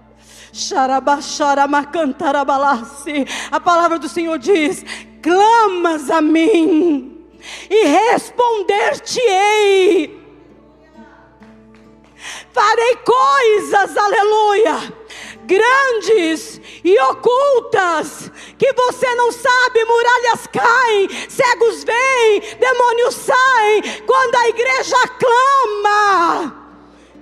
A 3.50 3.60
palavra 3.60 3.98
do 3.98 4.08
Senhor 4.08 4.38
diz: 4.38 4.84
clamas 5.22 6.10
a 6.10 6.20
mim 6.20 7.26
e 7.70 7.84
responder-te-ei. 7.84 10.18
Farei 12.52 12.96
coisas, 12.96 13.96
aleluia, 13.96 14.92
grandes 15.48 16.60
e 16.84 17.00
ocultas, 17.00 18.30
que 18.58 18.70
você 18.74 19.14
não 19.14 19.32
sabe, 19.32 19.84
muralhas 19.84 20.46
caem, 20.46 21.08
cegos 21.28 21.84
vêm, 21.84 22.40
demônios 22.60 23.14
saem, 23.14 23.82
quando 24.06 24.34
a 24.36 24.48
igreja 24.50 24.96
clama. 25.18 26.68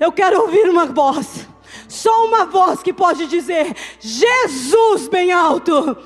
Eu 0.00 0.10
quero 0.10 0.42
ouvir 0.42 0.68
uma 0.68 0.86
voz, 0.86 1.46
só 1.88 2.26
uma 2.26 2.44
voz 2.44 2.82
que 2.82 2.92
pode 2.92 3.26
dizer: 3.26 3.74
Jesus, 4.00 5.08
bem 5.08 5.30
alto, 5.30 5.96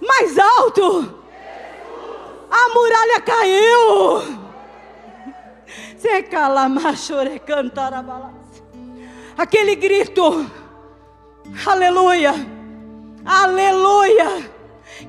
mais 0.00 0.36
alto, 0.36 1.14
a 2.50 2.68
muralha 2.74 3.20
caiu. 3.20 4.46
Se 5.96 6.22
calamachore 6.24 7.38
cantar 7.40 7.94
a 7.94 8.02
aquele 9.36 9.76
grito, 9.76 10.46
aleluia, 11.66 12.34
aleluia, 13.24 14.50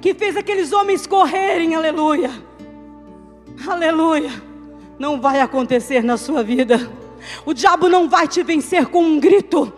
que 0.02 0.13
fez 0.13 0.36
aqueles 0.36 0.74
homens 0.74 1.08
correrem, 1.08 1.76
aleluia, 1.76 2.32
aleluia, 3.68 4.32
não 5.00 5.22
vai 5.22 5.40
acontecer 5.40 6.04
na 6.04 6.18
sua 6.18 6.44
vida. 6.44 6.90
O 7.46 7.54
diabo 7.54 7.90
não 7.90 8.08
vai 8.08 8.28
te 8.28 8.44
vencer 8.44 8.86
com 8.88 9.02
um 9.02 9.20
grito. 9.20 9.74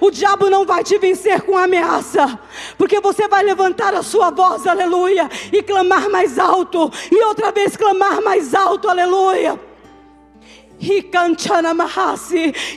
O 0.00 0.08
diabo 0.08 0.48
não 0.48 0.64
vai 0.64 0.84
te 0.84 0.96
vencer 0.98 1.42
com 1.42 1.58
ameaça, 1.58 2.38
porque 2.78 3.00
você 3.00 3.26
vai 3.26 3.42
levantar 3.42 3.92
a 3.92 4.04
sua 4.04 4.30
voz, 4.30 4.64
aleluia, 4.68 5.28
e 5.52 5.64
clamar 5.64 6.08
mais 6.08 6.38
alto, 6.38 6.92
e 7.10 7.24
outra 7.24 7.50
vez 7.50 7.76
clamar 7.76 8.22
mais 8.22 8.54
alto, 8.54 8.88
aleluia 8.88 9.58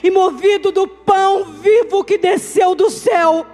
e 0.02 0.10
movido 0.10 0.72
do 0.72 0.86
pão 0.86 1.44
vivo 1.44 2.04
que 2.04 2.18
desceu 2.18 2.74
do 2.74 2.90
céu, 2.90 3.46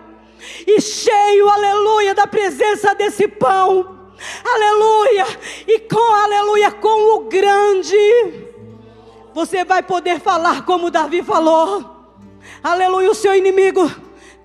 e 0.67 0.81
cheio, 0.81 1.49
aleluia, 1.49 2.15
da 2.15 2.27
presença 2.27 2.95
desse 2.95 3.27
pão, 3.27 4.13
aleluia, 4.45 5.27
e 5.67 5.79
com, 5.81 6.13
aleluia, 6.15 6.71
com 6.71 7.17
o 7.17 7.21
grande, 7.25 7.97
você 9.35 9.65
vai 9.65 9.83
poder 9.83 10.21
falar 10.21 10.65
como 10.65 10.91
Davi 10.91 11.23
falou, 11.23 11.85
aleluia, 12.63 13.11
o 13.11 13.15
seu 13.15 13.35
inimigo 13.35 13.91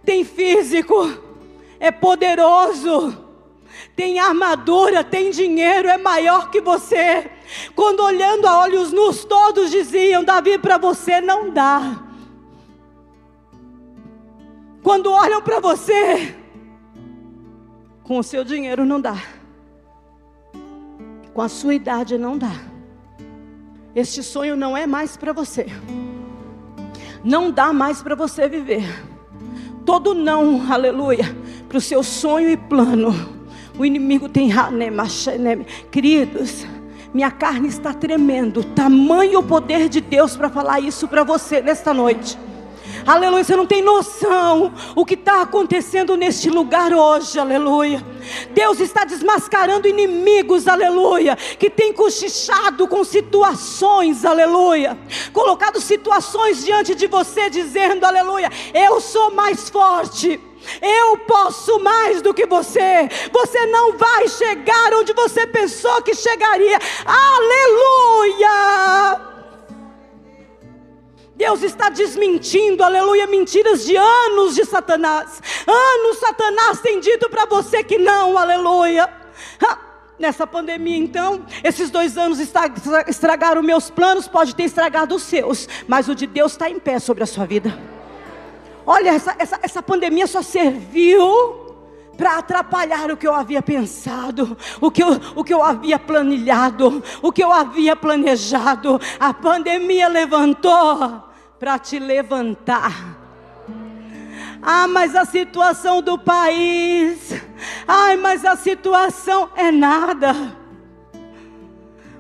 tem 0.04 0.24
físico, 0.24 1.14
é 1.80 1.92
poderoso, 1.92 3.29
tem 4.00 4.18
armadura, 4.18 5.04
tem 5.04 5.30
dinheiro, 5.30 5.90
é 5.90 5.98
maior 5.98 6.50
que 6.50 6.62
você. 6.62 7.30
Quando 7.76 8.00
olhando 8.00 8.48
a 8.48 8.58
olhos 8.60 8.94
nus, 8.94 9.26
todos 9.26 9.70
diziam: 9.70 10.24
Davi, 10.24 10.58
para 10.58 10.78
você 10.78 11.20
não 11.20 11.50
dá. 11.50 12.02
Quando 14.82 15.12
olham 15.12 15.42
para 15.42 15.60
você, 15.60 16.34
com 18.02 18.20
o 18.20 18.24
seu 18.24 18.46
dinheiro 18.46 18.86
não 18.86 19.02
dá, 19.02 19.18
com 21.34 21.42
a 21.42 21.50
sua 21.50 21.74
idade 21.74 22.18
não 22.18 22.38
dá. 22.38 22.54
Este 23.94 24.24
sonho 24.24 24.56
não 24.56 24.78
é 24.78 24.88
mais 24.88 25.18
para 25.18 25.34
você, 25.34 25.66
não 27.22 27.52
dá 27.52 27.74
mais 27.74 28.02
para 28.02 28.16
você 28.16 28.48
viver. 28.48 28.86
Todo 29.86 30.14
não, 30.14 30.72
aleluia, 30.72 31.36
para 31.68 31.80
o 31.80 31.82
seu 31.82 32.02
sonho 32.02 32.50
e 32.50 32.56
plano 32.56 33.39
o 33.80 33.86
inimigo 33.86 34.28
tem 34.28 34.50
queridos. 35.90 36.68
Minha 37.14 37.32
carne 37.32 37.70
está 37.70 37.94
tremendo. 37.94 38.64
Tamanho 38.64 39.40
o 39.40 39.44
poder 39.44 39.88
de 39.88 40.02
Deus 40.02 40.36
para 40.36 40.50
falar 40.50 40.82
isso 40.82 41.08
para 41.08 41.24
você 41.24 41.62
nesta 41.62 41.94
noite. 41.94 42.38
Aleluia, 43.06 43.44
você 43.44 43.56
não 43.56 43.66
tem 43.66 43.82
noção 43.82 44.74
o 44.96 45.06
que 45.06 45.14
está 45.16 45.42
acontecendo 45.42 46.16
neste 46.16 46.50
lugar 46.50 46.94
hoje, 46.94 47.40
aleluia. 47.40 48.06
Deus 48.52 48.80
está 48.80 49.06
desmascarando 49.06 49.88
inimigos, 49.88 50.68
aleluia, 50.68 51.36
que 51.36 51.70
tem 51.70 51.94
cochichado 51.94 52.88
com 52.88 53.04
situações, 53.04 54.26
aleluia, 54.26 54.98
colocado 55.34 55.80
situações 55.80 56.64
diante 56.64 56.94
de 56.96 57.08
você, 57.08 57.50
dizendo, 57.50 58.06
aleluia, 58.06 58.50
eu 58.74 59.00
sou 59.02 59.32
mais 59.32 59.70
forte. 59.70 60.40
Eu 60.82 61.18
posso 61.20 61.80
mais 61.80 62.22
do 62.22 62.34
que 62.34 62.46
você. 62.46 63.08
Você 63.32 63.66
não 63.68 63.98
vai 63.98 64.28
chegar 64.28 64.94
onde 64.94 65.14
você 65.14 65.48
pensou 65.48 66.02
que 66.02 66.14
chegaria. 66.14 66.78
Aleluia! 67.06 68.50
Deus 71.40 71.64
está 71.64 71.88
desmentindo, 71.88 72.84
aleluia, 72.84 73.26
mentiras 73.26 73.86
de 73.86 73.96
anos 73.96 74.56
de 74.56 74.66
Satanás. 74.66 75.42
Anos 75.66 76.20
Satanás 76.20 76.82
tem 76.82 77.00
dito 77.00 77.30
para 77.30 77.46
você 77.46 77.82
que 77.82 77.98
não, 77.98 78.38
aleluia. 78.38 79.10
Nessa 80.20 80.46
pandemia, 80.46 80.98
então, 80.98 81.46
esses 81.64 81.90
dois 81.90 82.18
anos 82.18 82.40
estragaram 83.08 83.64
meus 83.64 83.90
planos, 83.90 84.28
pode 84.28 84.54
ter 84.54 84.64
estragado 84.64 85.16
os 85.16 85.24
seus, 85.24 85.66
mas 85.88 86.10
o 86.10 86.14
de 86.14 86.28
Deus 86.28 86.52
está 86.52 86.70
em 86.70 86.78
pé 86.78 87.00
sobre 87.00 87.24
a 87.24 87.26
sua 87.26 87.46
vida. 87.46 87.74
Olha, 88.86 89.12
essa, 89.12 89.34
essa, 89.40 89.58
essa 89.64 89.82
pandemia 89.82 90.28
só 90.28 90.42
serviu 90.42 91.74
para 92.18 92.40
atrapalhar 92.40 93.12
o 93.12 93.16
que 93.16 93.26
eu 93.26 93.34
havia 93.34 93.62
pensado, 93.62 94.58
o 94.82 94.92
que 94.92 95.02
eu, 95.02 95.22
o 95.38 95.44
que 95.46 95.54
eu 95.54 95.64
havia 95.64 95.98
planilhado, 95.98 97.02
o 97.22 97.32
que 97.32 97.42
eu 97.42 97.54
havia 97.54 97.96
planejado. 97.96 99.00
A 99.18 99.34
pandemia 99.34 100.10
levantou 100.10 101.29
para 101.60 101.78
te 101.78 102.00
levantar. 102.00 103.18
Ah, 104.62 104.88
mas 104.88 105.16
a 105.16 105.26
situação 105.26 106.02
do 106.02 106.18
país. 106.18 107.34
Ai, 107.88 108.18
mas 108.18 108.46
a 108.46 108.56
situação 108.56 109.50
é 109.56 109.72
nada. 109.72 110.58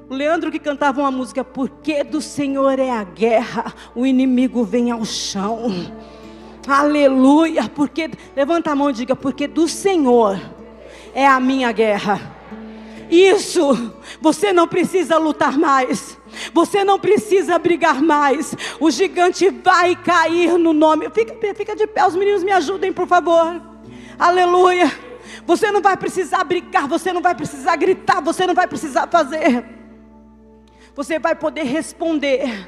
O 0.09 0.13
Leandro 0.13 0.51
que 0.51 0.59
cantava 0.59 1.01
uma 1.01 1.11
música, 1.11 1.43
porque 1.43 2.03
do 2.03 2.19
Senhor 2.19 2.79
é 2.79 2.89
a 2.89 3.03
guerra, 3.03 3.73
o 3.95 4.05
inimigo 4.05 4.63
vem 4.63 4.89
ao 4.91 5.05
chão. 5.05 5.71
Aleluia, 6.67 7.69
porque 7.69 8.09
levanta 8.35 8.71
a 8.71 8.75
mão 8.75 8.89
e 8.89 8.93
diga, 8.93 9.15
porque 9.15 9.47
do 9.47 9.67
Senhor 9.67 10.39
é 11.13 11.25
a 11.25 11.39
minha 11.39 11.71
guerra. 11.71 12.19
Isso, 13.09 13.93
você 14.21 14.53
não 14.53 14.67
precisa 14.67 15.17
lutar 15.17 15.57
mais. 15.57 16.18
Você 16.53 16.83
não 16.83 16.99
precisa 16.99 17.57
brigar 17.57 18.01
mais. 18.01 18.55
O 18.79 18.89
gigante 18.89 19.49
vai 19.49 19.95
cair 19.95 20.57
no 20.57 20.73
nome. 20.73 21.09
Fica, 21.11 21.35
fica 21.53 21.75
de 21.75 21.87
pé, 21.87 22.05
os 22.05 22.15
meninos 22.15 22.43
me 22.43 22.51
ajudem, 22.51 22.93
por 22.93 23.07
favor. 23.07 23.61
Aleluia. 24.17 24.91
Você 25.45 25.71
não 25.71 25.81
vai 25.81 25.97
precisar 25.97 26.43
brigar, 26.43 26.87
você 26.87 27.11
não 27.11 27.21
vai 27.21 27.33
precisar 27.33 27.75
gritar, 27.75 28.21
você 28.21 28.45
não 28.45 28.53
vai 28.53 28.67
precisar 28.67 29.07
fazer. 29.07 29.65
Você 30.95 31.17
vai 31.17 31.33
poder 31.35 31.63
responder, 31.63 32.67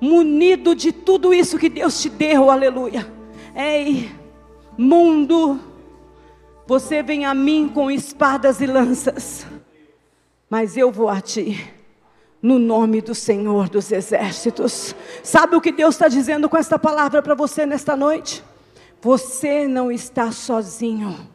munido 0.00 0.74
de 0.74 0.92
tudo 0.92 1.34
isso 1.34 1.58
que 1.58 1.68
Deus 1.68 2.00
te 2.00 2.08
deu, 2.08 2.50
aleluia. 2.50 3.06
Ei, 3.54 4.10
mundo, 4.78 5.60
você 6.66 7.02
vem 7.02 7.24
a 7.24 7.34
mim 7.34 7.70
com 7.72 7.90
espadas 7.90 8.60
e 8.60 8.66
lanças, 8.66 9.46
mas 10.48 10.76
eu 10.76 10.90
vou 10.90 11.08
a 11.08 11.20
ti, 11.20 11.72
no 12.46 12.60
nome 12.60 13.00
do 13.00 13.12
Senhor 13.12 13.68
dos 13.68 13.90
Exércitos. 13.90 14.94
Sabe 15.20 15.56
o 15.56 15.60
que 15.60 15.72
Deus 15.72 15.96
está 15.96 16.06
dizendo 16.06 16.48
com 16.48 16.56
esta 16.56 16.78
palavra 16.78 17.20
para 17.20 17.34
você 17.34 17.66
nesta 17.66 17.96
noite? 17.96 18.44
Você 19.02 19.66
não 19.66 19.90
está 19.90 20.30
sozinho. 20.30 21.28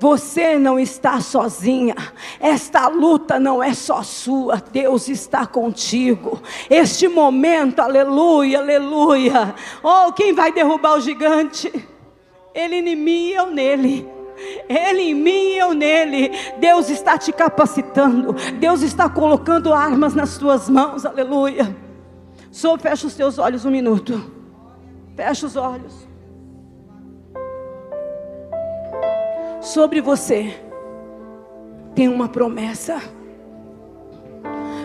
Você 0.00 0.58
não 0.58 0.80
está 0.80 1.20
sozinha. 1.20 1.94
Esta 2.40 2.88
luta 2.88 3.38
não 3.38 3.62
é 3.62 3.74
só 3.74 4.02
sua. 4.02 4.56
Deus 4.56 5.10
está 5.10 5.46
contigo. 5.46 6.40
Este 6.70 7.08
momento, 7.08 7.80
aleluia, 7.80 8.60
aleluia. 8.60 9.54
Oh, 9.82 10.10
quem 10.14 10.32
vai 10.32 10.50
derrubar 10.50 10.94
o 10.94 11.00
gigante? 11.00 11.70
Ele 12.54 12.76
em 12.76 12.96
mim 12.96 13.28
e 13.28 13.34
eu 13.34 13.50
nele. 13.50 14.17
Ele 14.68 15.02
em 15.02 15.14
mim 15.14 15.52
e 15.52 15.58
eu 15.58 15.74
nele. 15.74 16.30
Deus 16.58 16.88
está 16.90 17.16
te 17.18 17.32
capacitando. 17.32 18.34
Deus 18.58 18.82
está 18.82 19.08
colocando 19.08 19.72
armas 19.72 20.14
nas 20.14 20.38
tuas 20.38 20.68
mãos. 20.68 21.04
Aleluia. 21.04 21.76
Só 22.50 22.76
fecha 22.78 23.06
os 23.06 23.14
teus 23.14 23.38
olhos 23.38 23.64
um 23.64 23.70
minuto. 23.70 24.32
Fecha 25.16 25.46
os 25.46 25.56
olhos. 25.56 26.08
sobre 29.68 30.00
você 30.00 30.58
tem 31.94 32.08
uma 32.08 32.28
promessa. 32.28 33.00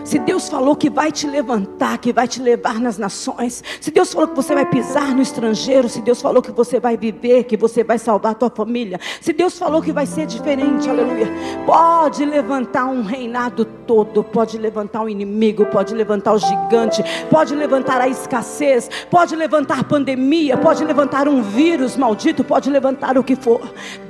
Se 0.04 0.18
Deus 0.18 0.50
falou 0.50 0.76
que 0.76 0.90
vai 0.90 1.10
te 1.10 1.26
levantar, 1.26 1.96
que 1.96 2.12
vai 2.12 2.28
te 2.28 2.40
levar 2.40 2.78
nas 2.78 2.98
nações, 2.98 3.64
se 3.80 3.90
Deus 3.90 4.12
falou 4.12 4.28
que 4.28 4.36
você 4.36 4.54
vai 4.54 4.66
pisar 4.66 5.14
no 5.14 5.22
estrangeiro, 5.22 5.88
se 5.88 6.02
Deus 6.02 6.20
falou 6.20 6.42
que 6.42 6.52
você 6.52 6.78
vai 6.78 6.94
viver, 6.94 7.44
que 7.44 7.56
você 7.56 7.82
vai 7.82 7.98
salvar 7.98 8.32
a 8.32 8.34
tua 8.34 8.50
família, 8.50 9.00
se 9.20 9.32
Deus 9.32 9.58
falou 9.58 9.80
que 9.80 9.92
vai 9.92 10.04
ser 10.04 10.26
diferente, 10.26 10.90
aleluia, 10.90 11.26
pode 11.64 12.22
levantar 12.22 12.84
um 12.84 13.02
reinado 13.02 13.64
todo, 13.86 14.22
pode 14.24 14.58
levantar 14.58 15.02
um 15.02 15.08
inimigo, 15.08 15.66
pode 15.66 15.94
levantar 15.94 16.32
o 16.34 16.38
gigante, 16.38 17.02
pode 17.30 17.54
levantar 17.54 18.00
a 18.00 18.08
escassez, 18.08 18.88
pode 19.10 19.36
levantar 19.36 19.84
pandemia, 19.84 20.56
pode 20.56 20.84
levantar 20.84 21.28
um 21.28 21.42
vírus 21.42 21.96
maldito, 21.96 22.42
pode 22.42 22.70
levantar 22.70 23.16
o 23.18 23.24
que 23.24 23.36
for. 23.36 23.60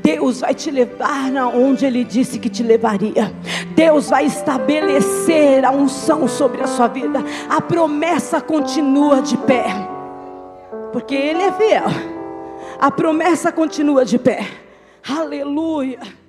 Deus 0.02 0.40
vai 0.40 0.54
te 0.54 0.70
levar 0.70 1.30
na 1.30 1.48
onde 1.48 1.84
Ele 1.84 2.04
disse 2.04 2.38
que 2.38 2.48
te 2.48 2.62
levaria. 2.62 3.34
Deus 3.74 4.10
vai 4.10 4.26
estabelecer 4.26 5.64
a 5.64 5.70
unção 5.70 6.28
sobre 6.28 6.62
a 6.62 6.66
sua 6.66 6.88
vida. 6.88 7.20
A 7.48 7.60
promessa 7.60 8.40
continua 8.40 9.20
de 9.20 9.36
pé, 9.36 9.66
porque 10.92 11.14
Ele 11.14 11.42
é 11.42 11.52
fiel. 11.52 11.84
A 12.78 12.90
promessa 12.90 13.50
continua 13.50 14.04
de 14.04 14.18
pé. 14.18 14.46
Aleluia. 15.08 16.23